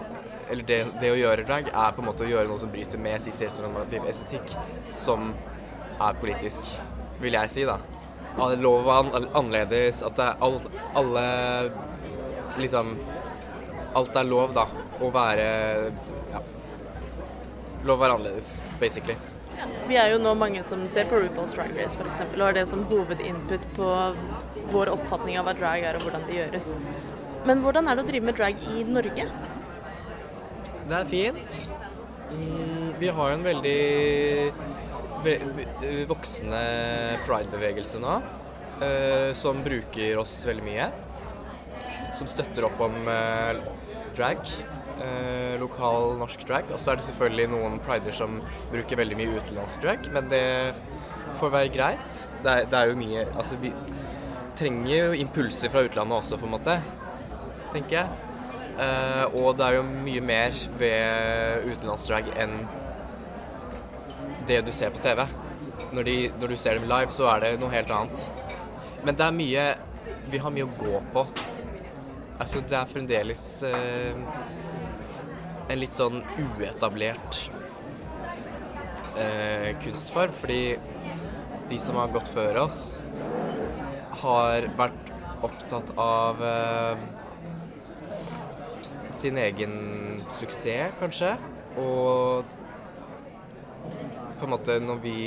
[0.49, 3.01] Eller det, det å gjøre drag er på en måte å gjøre noe som bryter
[3.05, 4.55] med cis-heteronormativ estetikk,
[4.97, 5.35] som
[6.01, 6.71] er politisk,
[7.21, 7.77] vil jeg si, da.
[8.63, 10.57] Lov er annerledes, at det er all,
[10.97, 11.27] alle
[12.59, 12.95] Liksom
[13.99, 14.65] Alt er lov, da.
[15.05, 15.47] Å være.
[17.87, 19.17] Lov å være annerledes, basically.
[19.89, 22.21] Vi er jo nå mange som ser på RuPaul's Drag Race f.eks.
[22.29, 23.89] og har det som hovedinput på
[24.71, 26.73] vår oppfatning av hva drag er og hvordan det gjøres.
[27.49, 29.27] Men hvordan er det å drive med drag i Norge?
[30.89, 31.59] Det er fint.
[32.99, 33.79] Vi har jo en veldig
[35.25, 36.63] ve ve- voksende
[37.27, 38.19] pride-bevegelse nå,
[38.85, 40.91] eh, som bruker oss veldig mye.
[42.15, 43.63] Som støtter opp om eh,
[44.19, 44.45] drag.
[44.99, 46.71] Eh, lokal norsk drag.
[46.75, 48.41] Og så er det selvfølgelig noen prider som
[48.73, 50.45] bruker veldig mye utenlandsk drag, men det
[51.39, 52.23] får være greit.
[52.43, 53.71] Det er, det er jo mye Altså, vi
[54.59, 56.81] trenger jo impulser fra utlandet også, på en måte,
[57.71, 58.09] tenker jeg.
[58.79, 62.59] Eh, og det er jo mye mer ved utenlandsdrag enn
[64.51, 65.23] det du ser på TV.
[65.93, 68.33] Når, de, når du ser dem live, så er det noe helt annet.
[69.07, 69.69] Men det er mye
[70.29, 71.23] Vi har mye å gå på.
[72.39, 74.19] Altså, det er fremdeles eh,
[75.69, 77.43] en litt sånn uetablert
[79.19, 80.35] eh, kunstform.
[80.41, 80.63] Fordi
[81.69, 82.81] de som har gått før oss,
[84.23, 85.13] har vært
[85.47, 87.03] opptatt av eh,
[89.19, 89.75] sin egen
[90.39, 91.35] suksess, kanskje.
[91.79, 92.57] Og
[94.39, 95.19] på en måte når vi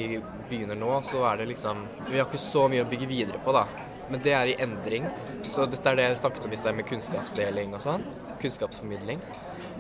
[0.50, 3.54] begynner nå, så er det liksom Vi har ikke så mye å bygge videre på,
[3.56, 3.66] da.
[4.12, 5.08] Men det er i endring.
[5.48, 8.04] Så dette er det jeg snakket om i sted med kunnskapsdeling og sånn.
[8.42, 9.22] Kunnskapsformidling.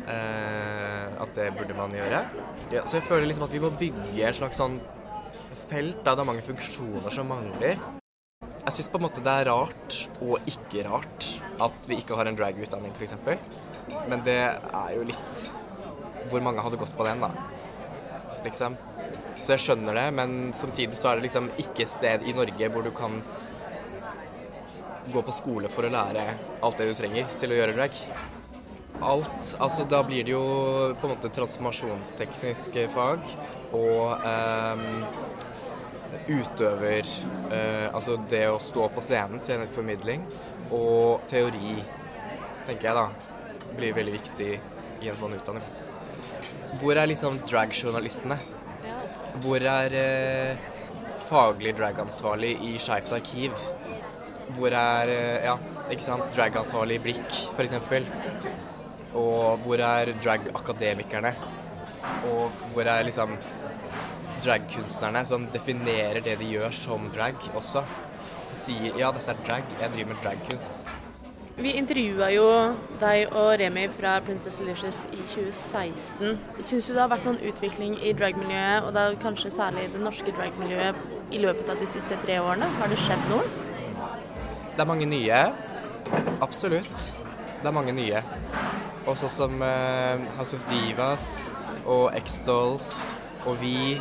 [0.07, 2.23] Eh, at det burde man gjøre.
[2.73, 4.79] Ja, så jeg føler liksom at vi må bygge et slags sånn
[5.71, 7.79] felt da det er mange funksjoner som mangler.
[8.61, 11.27] Jeg syns på en måte det er rart og ikke rart
[11.61, 13.15] at vi ikke har en drag-utdanning, f.eks.
[14.09, 15.41] Men det er jo litt
[16.31, 17.31] Hvor mange hadde gått på den, da?
[18.45, 18.75] Liksom.
[19.41, 22.85] Så jeg skjønner det, men samtidig så er det liksom ikke sted i Norge hvor
[22.85, 23.17] du kan
[25.11, 26.27] gå på skole for å lære
[26.61, 27.97] alt det du trenger til å gjøre drag.
[29.01, 29.55] Alt.
[29.59, 30.43] Altså da blir det jo
[30.99, 33.25] på en måte transformasjonstekniske fag
[33.73, 34.83] og eh,
[36.27, 37.07] utøver
[37.51, 40.23] eh, Altså det å stå på scenen, scenisk formidling,
[40.71, 41.79] og teori,
[42.67, 43.07] tenker jeg da,
[43.75, 44.51] blir veldig viktig
[45.01, 45.65] i en sånn utdanning.
[46.81, 48.37] Hvor er liksom dragjournalistene?
[49.41, 50.69] Hvor er eh,
[51.29, 53.55] faglig dragansvarlig i Skeivt arkiv?
[54.57, 55.57] Hvor er eh, ja,
[55.91, 58.60] ikke sant, dragansvarlig i Blikk, f.eks.?
[59.17, 61.33] Og hvor er drag-akademikerne?
[62.31, 63.35] Og hvor er liksom
[64.41, 67.83] dragkunstnerne som definerer det de gjør som drag også?
[68.47, 70.87] Som sier ja, dette er drag, jeg driver med dragkunst.
[71.61, 72.45] Vi intervjua jo
[73.01, 76.39] deg og Remi fra Princess Delicious i 2016.
[76.63, 80.33] Syns du det har vært noen utvikling i dragmiljøet, og da kanskje særlig det norske
[80.37, 82.67] dragmiljøet, i løpet av de siste tre årene?
[82.79, 83.43] Har det skjedd noe?
[84.71, 85.43] Det er mange nye.
[86.41, 87.20] Absolutt.
[87.61, 88.21] Det er mange nye.
[89.05, 91.25] Og sånn som eh, House of Divas
[91.85, 92.89] og X-Dolls
[93.45, 93.99] og vi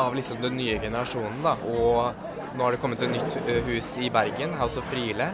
[0.00, 1.54] av liksom den nye generasjonen, da.
[1.64, 5.30] Og nå har det kommet et nytt eh, hus i Bergen, House of Friele.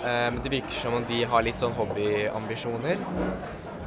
[0.00, 3.00] Um, det virker som om de har litt sånn hobbyambisjoner.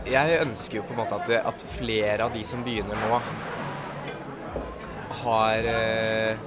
[0.06, 3.22] Jeg ønsker jo på en måte at, at flere av de som begynner nå,
[5.24, 6.44] har uh,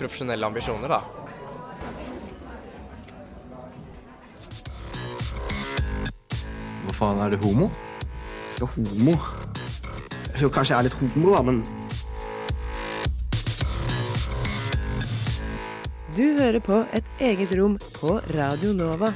[0.00, 1.21] profesjonelle ambisjoner, da.
[7.02, 7.66] Faen, er du homo?
[8.54, 9.16] Ikke homo.
[10.38, 11.62] Jo, kanskje jeg er litt homo, da, men
[16.12, 19.14] Du hører på Et eget rom på Radio Nova.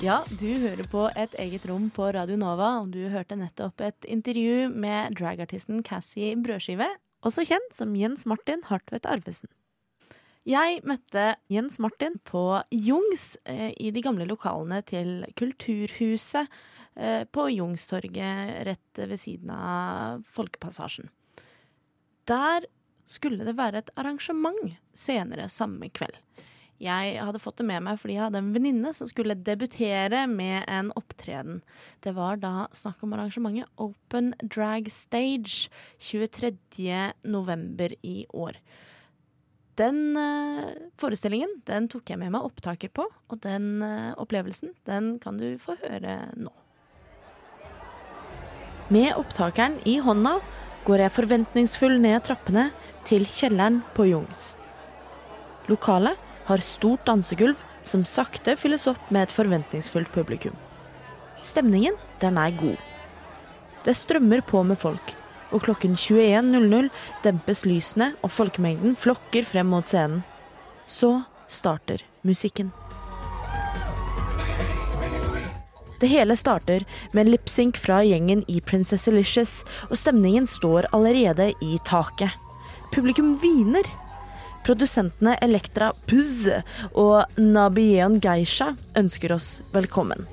[0.00, 4.08] Ja, du hører på Et eget rom på Radio Nova, og du hørte nettopp et
[4.08, 6.88] intervju med dragartisten Cassie Brødskive,
[7.22, 9.52] også kjent som Jens Martin Hartvedt Arvesen.
[10.48, 16.48] Jeg møtte Jens Martin på Jungs eh, i de gamle lokalene til Kulturhuset
[16.96, 21.10] eh, på Jungstorget rett ved siden av Folkepassasjen.
[22.32, 22.64] Der
[23.08, 26.16] skulle det være et arrangement senere samme kveld.
[26.80, 30.62] Jeg hadde fått det med meg fordi jeg hadde en venninne som skulle debutere med
[30.64, 31.60] en opptreden.
[32.00, 35.68] Det var da snakk om arrangementet Open Drag Stage
[35.98, 36.54] 23.
[37.28, 38.56] november i år.
[39.78, 45.16] Den uh, forestillingen den tok jeg med meg opptaker på, og den uh, opplevelsen den
[45.22, 46.50] kan du få høre nå.
[48.90, 50.38] Med opptakeren i hånda
[50.88, 52.70] går jeg forventningsfull ned trappene
[53.08, 54.54] til kjelleren på Jungs.
[55.68, 56.16] Lokalet
[56.48, 60.56] har stort dansegulv som sakte fylles opp med et forventningsfullt publikum.
[61.44, 62.80] Stemningen, den er god.
[63.84, 65.14] Det strømmer på med folk,
[65.52, 66.90] og klokken 21.00
[67.24, 70.22] dempes lysene og folkemengden flokker frem mot scenen.
[70.86, 72.72] Så starter musikken.
[75.98, 81.50] Det hele starter med en lipsync fra gjengen i Princess Elicious, og stemningen står allerede
[81.64, 82.30] i taket.
[82.94, 83.86] Publikum hviner.
[84.66, 86.46] Produsentene Elektra Puzz
[86.92, 90.28] og Nabien Geisha ønsker oss velkommen.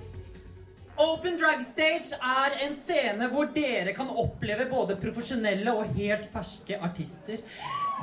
[0.98, 6.78] Open Drag Stage er en scene hvor dere kan oppleve både profesjonelle og helt ferske
[6.88, 7.42] artister.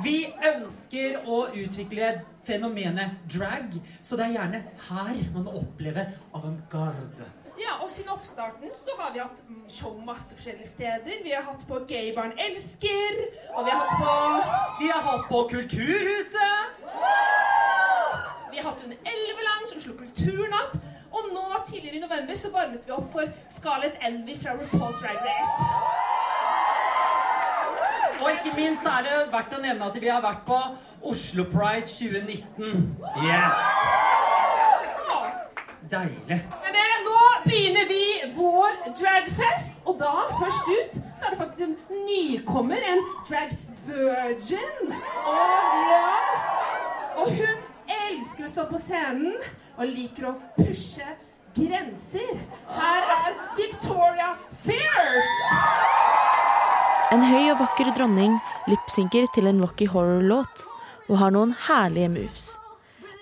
[0.04, 2.12] Vi ønsker å utvikle
[2.44, 7.41] fenomenet drag, så det er gjerne her man opplever avantgarde.
[7.62, 11.14] Ja, og siden oppstarten så har vi hatt show masse forskjellige steder.
[11.26, 13.12] Vi har hatt på Gaybarn elsker,
[13.56, 14.14] og vi har hatt på
[14.80, 16.58] Vi har hatt på Kulturhuset.
[18.52, 20.74] Vi har hatt under Elveland, Oslo Kulturnatt.
[21.12, 25.20] Og nå tidligere i november så varmet vi opp for Scarlett Envy fra RuPaul's Rag
[25.28, 25.56] Race.
[28.22, 30.58] Og ikke minst er det verdt å nevne at vi har vært på
[31.12, 32.96] Oslo Pride 2019.
[33.26, 33.56] Yes!
[35.92, 36.61] Deilig.
[37.44, 38.04] Begynner vi
[38.36, 39.82] vår dragfest.
[39.86, 41.76] Og da, først ut, så er det faktisk en
[42.06, 42.86] nykommer.
[42.92, 44.94] En drag virgin.
[45.26, 46.14] Og ja
[47.22, 47.60] Og hun
[47.92, 49.36] elsker å stå på scenen
[49.76, 51.06] og liker å pushe
[51.56, 52.32] grenser.
[52.72, 55.60] Her er Victoria Fierce.
[57.12, 58.38] En høy og vakker dronning
[58.70, 60.66] lipsynker til en Rocky Horror-låt
[61.10, 62.52] og har noen herlige moves.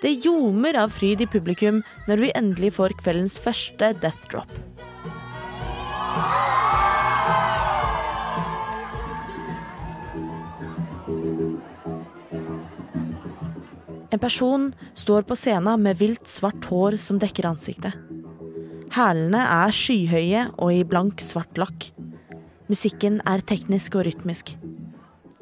[0.00, 4.52] Det ljomer av fryd i publikum når vi endelig får kveldens første death drop.
[14.10, 17.94] En person står på scenen med vilt svart hår som dekker ansiktet.
[18.90, 21.92] Hælene er skyhøye og i blank, svart lakk.
[22.72, 24.56] Musikken er teknisk og rytmisk.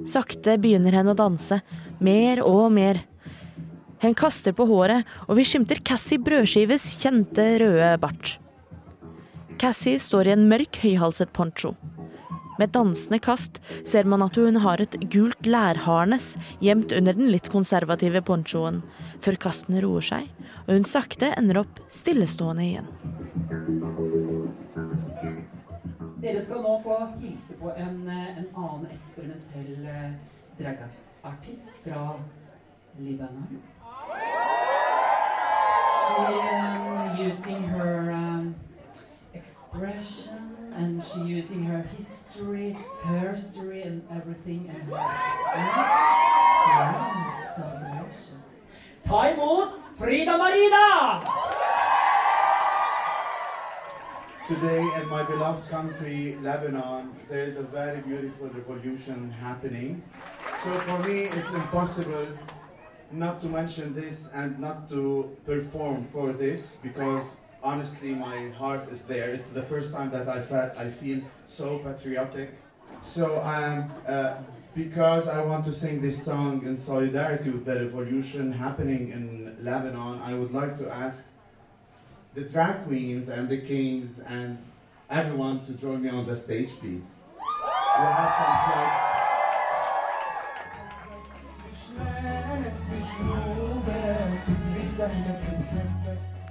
[0.05, 1.63] Sakte begynner hen å danse,
[2.05, 3.01] mer og mer.
[3.99, 8.37] Hen kaster på håret, og vi skimter Cassie Brødskives kjente røde bart.
[9.59, 11.73] Cassie står i en mørk, høyhalset poncho.
[12.59, 16.33] Med dansende kast ser man at hun har et gult lærharnes
[16.63, 18.81] gjemt under den litt konservative ponchoen,
[19.23, 20.27] før kastene roer seg,
[20.67, 22.91] og hun sakte ender opp stillestående igjen.
[26.19, 30.15] Dere skal nå få hilse på en, eh, en annen eksperimentell eh,
[30.59, 32.17] dragartist fra
[32.99, 33.59] Libanon.
[36.07, 38.55] She um, using her um,
[39.35, 44.99] expression and she using her history, her story and everything and her
[47.57, 48.67] so delicious.
[49.05, 51.25] Ta imot Frida Marida!
[54.47, 60.03] Today, in my beloved country, Lebanon, there is a very beautiful revolution happening.
[60.63, 62.29] So for me, it's impossible
[63.11, 67.23] not to mention this and not to perform for this because
[67.63, 69.31] honestly, my heart is there.
[69.31, 72.51] It's the first time that I felt I feel so patriotic.
[73.03, 74.37] So um, uh,
[74.75, 80.21] because I want to sing this song in solidarity with the revolution happening in Lebanon,
[80.23, 81.31] I would like to ask
[82.35, 84.59] the drag queens and the kings and
[85.11, 87.03] everyone to join me on the stage, please.
[87.99, 89.08] We'll have some.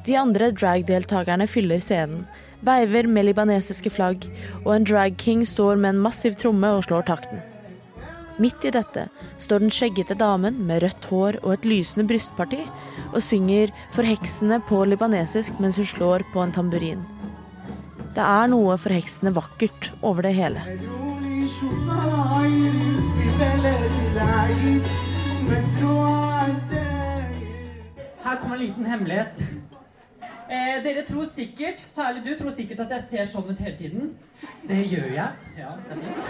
[0.08, 2.24] De andre drag-deltakerne fyller scenen,
[2.66, 4.24] veiver med libanesiske flagg,
[4.64, 7.44] og en drag-king står med en massiv tromme og slår takten.
[8.38, 9.08] Midt i dette
[9.42, 12.60] står den skjeggete damen med rødt hår og et lysende brystparti
[13.08, 17.02] og synger forheksende på libanesisk mens hun slår på en tamburin.
[18.14, 20.62] Det er noe forheksende vakkert over det hele.
[28.48, 29.40] Kommer en liten hemmelighet.
[30.50, 34.14] Eh, dere tror sikkert, særlig du, tror sikkert at jeg ser sånn ut hele tiden.
[34.70, 35.50] Det gjør jeg.
[35.58, 36.30] Ja, det er fint.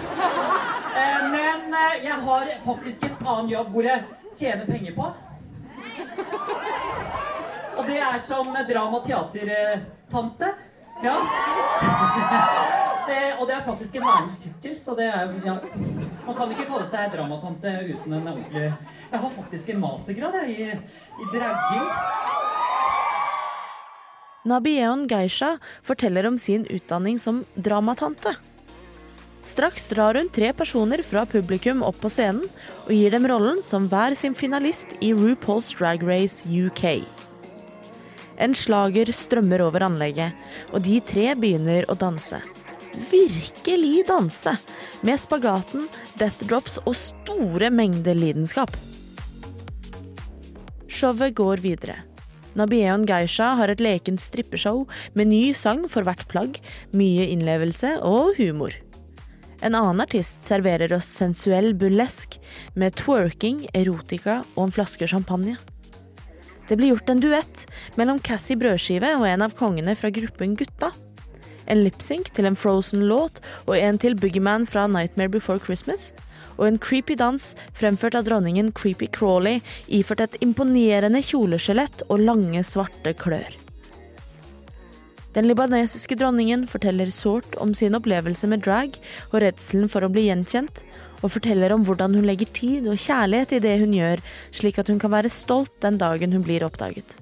[0.98, 4.02] Eh, men eh, jeg har faktisk en annen jobb hvor jeg
[4.40, 5.12] tjener penger på.
[7.78, 10.54] Og det er som drama- og teatertante.
[11.06, 11.18] Ja.
[13.08, 15.54] Det, og det er faktisk en vernetittel, så det er ja.
[16.28, 20.68] Man kan ikke kalle seg dramatante uten en ordentlig Jeg har faktisk en mastergrad i,
[20.76, 21.86] i dragging.
[24.48, 28.36] Nabieon Geisha forteller om sin utdanning som dramatante.
[29.48, 32.44] Straks drar hun tre personer fra publikum opp på scenen
[32.86, 37.06] og gir dem rollen som hver sin finalist i RuPaul's Drag Race UK.
[38.38, 40.36] En slager strømmer over anlegget,
[40.76, 42.42] og de tre begynner å danse.
[43.10, 44.58] Virkelig danse,
[45.06, 45.88] med spagaten,
[46.18, 48.74] death drops og store mengder lidenskap.
[50.88, 52.00] Showet går videre.
[52.58, 56.58] Nabieon Geisha har et lekent strippeshow med ny sang for hvert plagg,
[56.90, 58.74] mye innlevelse og humor.
[59.62, 62.38] En annen artist serverer oss sensuell burlesk
[62.78, 65.58] med twerking, erotika og en flaske champagne.
[66.68, 70.92] Det blir gjort en duett mellom Cassie Brødskive og en av kongene fra gruppen Gutta.
[71.68, 76.14] En lipsync til en Frozen-låt og en til Boogeyman fra Nightmare Before Christmas.
[76.58, 77.44] Og en creepy dans
[77.78, 83.60] fremført av dronningen Creepy Crawley iført et imponerende kjoleskjelett og lange, svarte klør.
[85.38, 88.96] Den libanesiske dronningen forteller sårt om sin opplevelse med drag
[89.30, 90.82] og redselen for å bli gjenkjent,
[91.22, 94.90] og forteller om hvordan hun legger tid og kjærlighet i det hun gjør, slik at
[94.90, 97.18] hun kan være stolt den dagen hun blir oppdaget.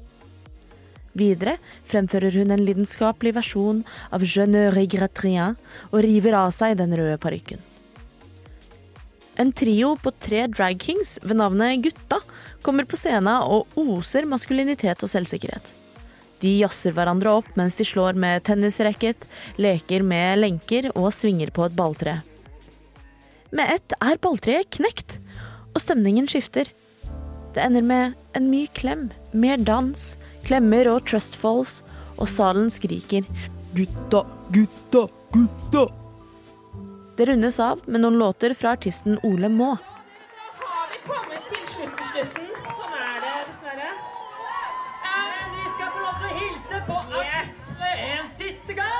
[1.16, 1.55] Videre
[1.88, 5.55] fremfører hun en lidenskapelig versjon av Je ne regrettrien
[5.91, 7.61] og river av seg den røde parykken.
[9.39, 12.22] En trio på tre drag kings ved navnet Gutta
[12.63, 15.66] kommer på scenen og oser maskulinitet og selvsikkerhet.
[16.43, 19.28] De jazzer hverandre opp mens de slår med tennisracket,
[19.59, 22.20] leker med lenker og svinger på et balltre.
[23.55, 25.20] Med ett er balltreet knekt,
[25.72, 26.68] og stemningen skifter.
[27.55, 30.16] Det ender med en myk klem, mer dans,
[30.46, 31.82] klemmer og trust falls,
[32.18, 33.26] og salen skriker
[33.76, 34.22] 'Gutta,
[34.52, 35.88] gutta, gutta'.
[37.18, 39.78] Det rundes av med noen låter fra artisten Ole Maa.
[40.62, 42.48] Har vi kommet til slutten?
[42.78, 43.89] Sånn er det dessverre.
[45.04, 48.96] Men vi skal få lov til å hilse på artistene en siste gang!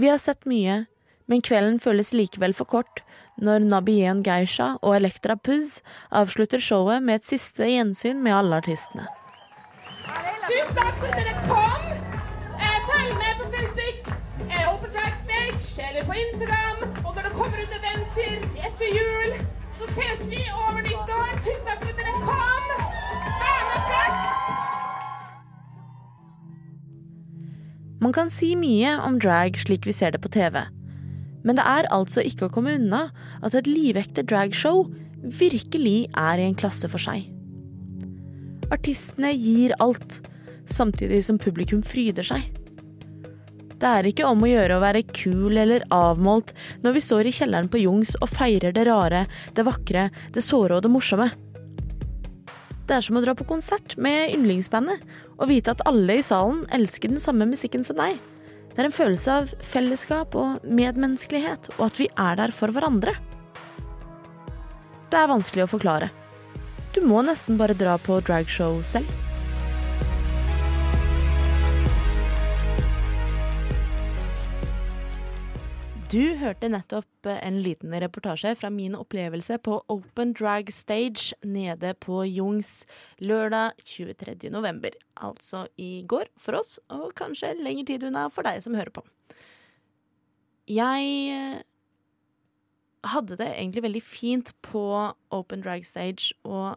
[0.00, 0.86] Vi har sett mye,
[1.28, 3.04] men kvelden føles likevel for kort
[3.40, 5.80] når Nabien Geisha og Elektra Puzz
[6.10, 9.06] avslutter showet med et siste gjensyn med alle artistene.
[10.50, 11.82] Tusen takk for at dere kom.
[12.58, 13.98] Eh, følg med på Facebook,
[14.50, 16.78] eh, Open Stage eller på Instagram.
[17.04, 18.36] Og når det kommer ut eventer
[18.66, 19.30] etter jul,
[19.78, 21.30] så ses vi over nyttår.
[21.46, 22.64] Tusen takk for at dere kom.
[23.44, 24.44] Vær med fest!
[28.00, 30.64] Man kan si mye om drag slik vi ser det på TV,
[31.46, 33.08] men det er altså ikke å komme unna
[33.40, 34.86] at et livekte dragshow
[35.20, 37.26] virkelig er i en klasse for seg.
[38.70, 40.20] Artistene gir alt,
[40.70, 42.46] samtidig som publikum fryder seg.
[43.80, 46.52] Det er ikke om å gjøre å være kul eller avmålt
[46.84, 49.24] når vi står i kjelleren på Jungs og feirer det rare,
[49.56, 51.30] det vakre, det såre og det morsomme.
[52.84, 55.00] Det er som å dra på konsert med yndlingsbandet
[55.38, 58.18] og vite at alle i salen elsker den samme musikken som deg.
[58.70, 63.16] Det er en følelse av fellesskap og medmenneskelighet, og at vi er der for hverandre.
[65.10, 66.10] Det er vanskelig å forklare.
[66.94, 69.29] Du må nesten bare dra på dragshow selv.
[76.10, 82.24] Du hørte nettopp en liten reportasje fra min opplevelse på Open Drag Stage nede på
[82.26, 82.80] Jungs
[83.22, 84.50] lørdag 23.
[84.50, 84.96] november.
[85.14, 89.04] Altså i går for oss, og kanskje lengre tid unna for deg som hører på.
[90.66, 91.62] Jeg
[93.14, 94.84] hadde det egentlig veldig fint på
[95.30, 96.74] Open Drag Stage, og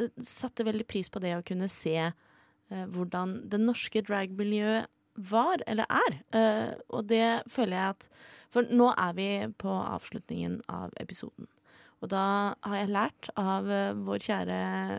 [0.00, 5.62] eh, satte veldig pris på det å kunne se eh, hvordan det norske dragmiljøet var,
[5.66, 6.16] eller er.
[6.34, 8.08] Uh, og det føler jeg at
[8.54, 11.48] For nå er vi på avslutningen av episoden.
[12.04, 14.58] Og da har jeg lært av uh, vår kjære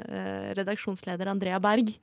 [0.10, 1.94] uh, redaksjonsleder Andrea Berg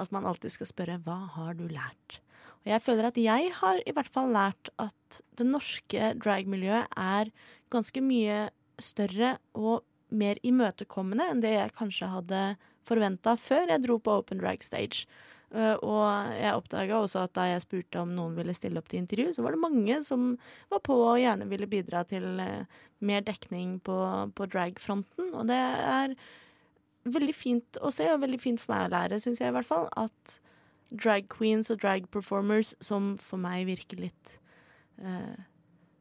[0.00, 2.20] at man alltid skal spørre 'Hva har du lært?'
[2.62, 7.32] Og jeg føler at jeg har i hvert fall lært at det norske dragmiljøet er
[7.74, 12.42] ganske mye større og mer imøtekommende enn det jeg kanskje hadde
[12.86, 15.08] forventa før jeg dro på Open Drag Stage.
[15.52, 19.02] Uh, og jeg oppdaga også at da jeg spurte om noen ville stille opp til
[19.02, 20.30] intervju, så var det mange som
[20.72, 22.64] var på og gjerne ville bidra til uh,
[23.04, 23.96] mer dekning på,
[24.32, 25.28] på drag-fronten.
[25.36, 26.16] Og det er
[27.04, 29.68] veldig fint å se, og veldig fint for meg å lære, syns jeg i hvert
[29.68, 30.38] fall, at
[30.88, 34.36] drag queens og drag performers som for meg virker litt
[35.04, 35.36] uh,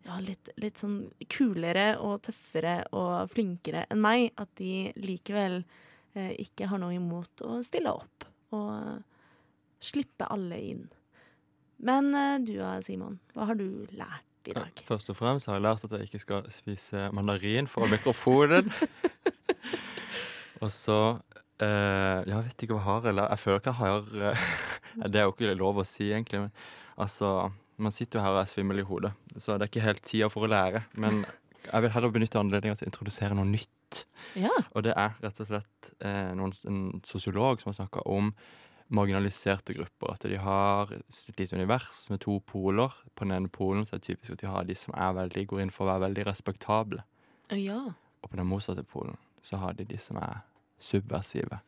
[0.07, 5.61] ja, litt, litt sånn kulere og tøffere og flinkere enn meg, at de likevel
[6.11, 8.25] ikke har noe imot å stille opp.
[8.57, 8.71] Og
[9.81, 10.83] slippe alle inn.
[11.81, 12.13] Men
[12.45, 14.83] du da, Simon, hva har du lært i dag?
[14.85, 18.69] Først og fremst har jeg lært at jeg ikke skal spise mandarin foran mikrofonen.
[20.63, 20.99] og så
[21.61, 23.33] eh, Jeg vet ikke hva har jeg lært.
[23.33, 24.47] Jeg føler ikke jeg har eh,
[25.11, 26.45] Det er jo ikke lov å si, egentlig.
[26.45, 26.51] Men
[27.01, 27.51] altså
[27.81, 30.27] Man sitter jo her og er svimmel i hodet, så det er ikke helt tida
[30.29, 30.83] for å lære.
[31.01, 31.23] Men
[31.71, 34.03] jeg vil heller benytte anledningen til å introdusere noe nytt.
[34.39, 34.53] Ja.
[34.75, 38.29] Og det er rett og slett eh, noen, en sosiolog som har snakka om
[38.91, 40.13] marginaliserte grupper.
[40.13, 42.93] At de har et lite univers med to poler.
[43.15, 45.47] På den ene polen så er det typisk at de har de som er veldig,
[45.47, 47.03] går inn for å være veldig respektable.
[47.55, 47.81] Ja.
[48.21, 50.43] Og på den motsatte polen så har de de som er
[50.81, 51.61] subversive.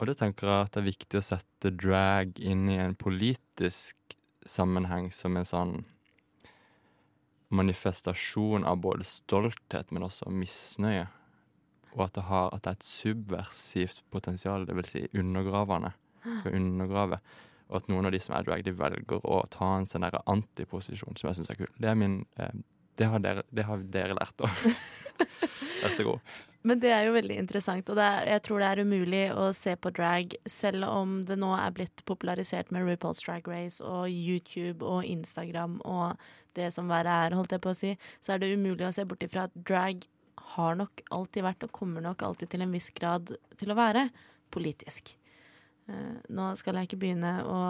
[0.00, 4.16] Og det tenker jeg at det er viktig å sette drag inn i en politisk
[4.48, 5.74] sammenheng som en sånn
[7.50, 11.08] manifestasjon av både stolthet, men også misnøye.
[11.96, 15.90] Og at det, har, at det er et subversivt potensial, det vil si undergravende
[16.24, 17.20] å undergrave.
[17.70, 21.16] Og at noen av de som er drag, de velger å ta en sånn antiposisjon,
[21.16, 21.70] som jeg syns er kul.
[21.78, 22.54] Det er min eh,
[22.98, 24.50] det, har dere, det har dere lært, da.
[25.80, 26.32] Vær så god.
[26.66, 29.72] Men det er jo veldig interessant, og er, jeg tror det er umulig å se
[29.80, 34.84] på drag, selv om det nå er blitt popularisert med RuPaul's Drag Race og YouTube
[34.84, 36.20] og Instagram og
[36.58, 39.06] det som verre er, holdt jeg på å si, så er det umulig å se
[39.08, 40.04] bort ifra at drag
[40.56, 44.08] har nok alltid vært, og kommer nok alltid til en viss grad til å være,
[44.52, 45.14] politisk.
[45.90, 47.60] Uh, nå skal jeg ikke begynne å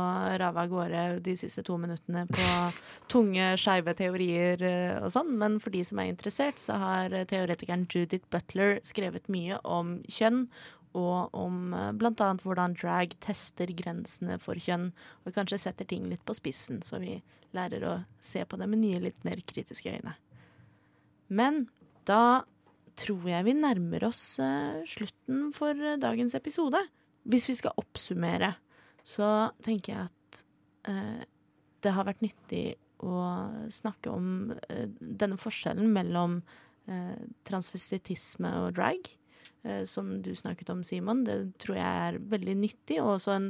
[0.41, 2.49] rave av gårde de siste to minuttene på
[3.13, 7.89] tunge, skeive teorier uh, og sånn, men for de som er interessert, så har teoretikeren
[7.89, 10.45] Judith Butler skrevet mye om kjønn
[10.99, 11.93] og om bl.a.
[11.95, 14.91] blant annet hvordan drag tester grensene for kjønn,
[15.25, 17.21] og kanskje setter ting litt på spissen, så vi
[17.55, 20.17] lærer å se på det med nye, litt mer kritiske øyne.
[21.31, 21.69] Men
[22.09, 22.43] da
[22.99, 26.83] tror jeg vi nærmer oss eh, slutten for eh, dagens episode.
[27.31, 28.55] Hvis vi skal oppsummere,
[29.07, 30.41] så tenker jeg at
[30.91, 31.21] eh,
[31.85, 32.65] det har vært nyttig
[33.07, 33.21] å
[33.73, 36.41] snakke om eh, denne forskjellen mellom
[36.91, 37.17] eh,
[37.49, 39.11] transvestitisme og drag,
[39.65, 41.25] eh, som du snakket om, Simon.
[41.29, 43.49] Det tror jeg er veldig nyttig, og også en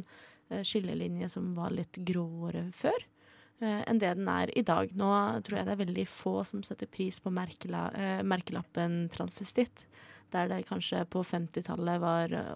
[0.50, 4.94] eh, skillelinje som var litt gråere før eh, enn det den er i dag.
[4.94, 5.10] Nå
[5.46, 7.88] tror jeg det er veldig få som setter pris på merkela,
[8.26, 9.86] merkelappen transvestitt,
[10.32, 12.04] der det kanskje på 50-tallet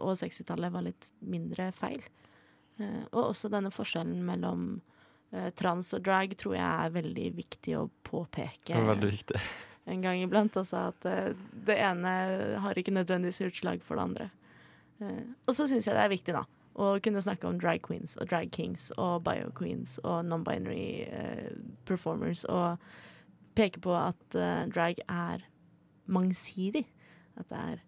[0.01, 2.03] og 60-tallet var litt mindre feil.
[2.79, 4.65] Eh, og også denne forskjellen mellom
[5.33, 8.81] eh, trans og drag tror jeg er veldig viktig å påpeke.
[8.95, 9.45] Veldig viktig.
[9.85, 11.35] En gang iblant også at eh,
[11.69, 12.11] det ene
[12.65, 14.29] har ikke nødvendigvis utslag for det andre.
[15.45, 16.47] Og så syns jeg det er viktig, da,
[16.81, 21.05] å kunne snakke om drag queens og drag kings og bio queens og non-binary
[21.85, 22.81] performers, og
[23.59, 24.39] peke på at
[24.73, 25.45] drag er
[26.09, 26.87] mangsidig.
[27.37, 27.81] At det er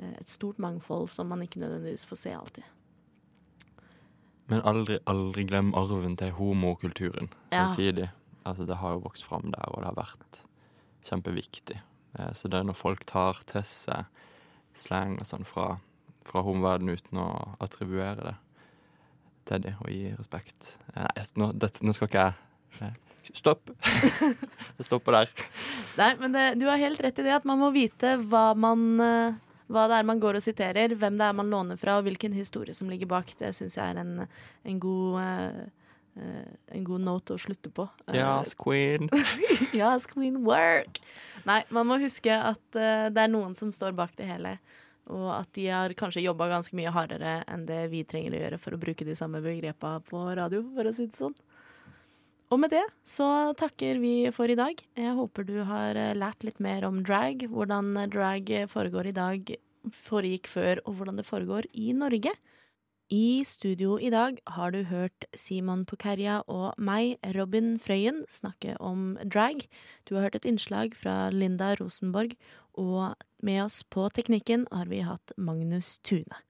[0.00, 2.64] eh, et stort mangfold som man ikke nødvendigvis får se alltid.
[4.48, 7.66] Men aldri, aldri glem arven til homokulturen Ja.
[7.68, 8.10] samtidig.
[8.46, 10.40] Altså, det har jo vokst fram der, og det har vært
[11.04, 11.80] kjempeviktig.
[12.18, 14.06] Eh, Så det er når folk tar til seg
[14.74, 15.78] slang og sånn fra,
[16.24, 18.36] fra homoverdenen uten å attribuere det
[19.48, 22.24] til dem og gi respekt Eh, Nei, nå, dette, nå skal ikke
[22.78, 22.94] jeg
[23.34, 23.70] Stopp!
[24.76, 25.34] det stopper der.
[25.98, 28.88] Nei, men det, du har helt rett i det at man må vite hva man
[29.04, 29.36] eh,
[29.68, 32.32] hva det er man går og siterer, hvem det er man låner fra, og hvilken
[32.36, 33.34] historie som ligger bak.
[33.40, 34.24] Det syns jeg er en,
[34.64, 35.58] en god eh,
[36.22, 37.84] eh, en god note å slutte på.
[38.16, 39.10] Yes, queen.
[39.76, 41.02] yes, queen work!
[41.48, 44.56] Nei, man må huske at uh, det er noen som står bak det hele.
[45.12, 48.58] Og at de har kanskje jobba ganske mye hardere enn det vi trenger å gjøre
[48.60, 51.36] for å bruke de samme begrepa på radio, for å si det sånn.
[52.48, 54.78] Og med det så takker vi for i dag.
[54.96, 59.52] Jeg håper du har eh, lært litt mer om drag, hvordan drag foregår i dag,
[59.92, 62.32] foregikk før, og hvordan det foregår i Norge.
[63.12, 69.16] I studio i dag har du hørt Simon Pukerja og meg, Robin Frøyen, snakke om
[69.24, 69.64] drag.
[70.08, 72.36] Du har hørt et innslag fra Linda Rosenborg,
[72.76, 76.47] og med oss på teknikken har vi hatt Magnus Tune.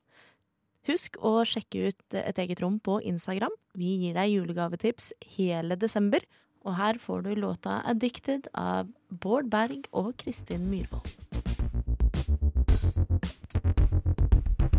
[0.89, 3.53] Husk å sjekke ut Et eget rom på Instagram.
[3.77, 6.25] Vi gir deg julegavetips hele desember.
[6.65, 11.13] Og her får du låta 'Addicted' av Bård Berg og Kristin Myhrvold.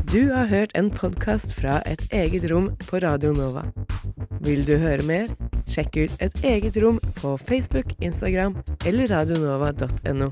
[0.09, 3.63] Du har hørt en podkast fra Et eget rom på Radio Nova.
[4.41, 5.27] Vil du høre mer?
[5.69, 10.31] Sjekk ut Et eget rom på Facebook, Instagram eller radionova.no.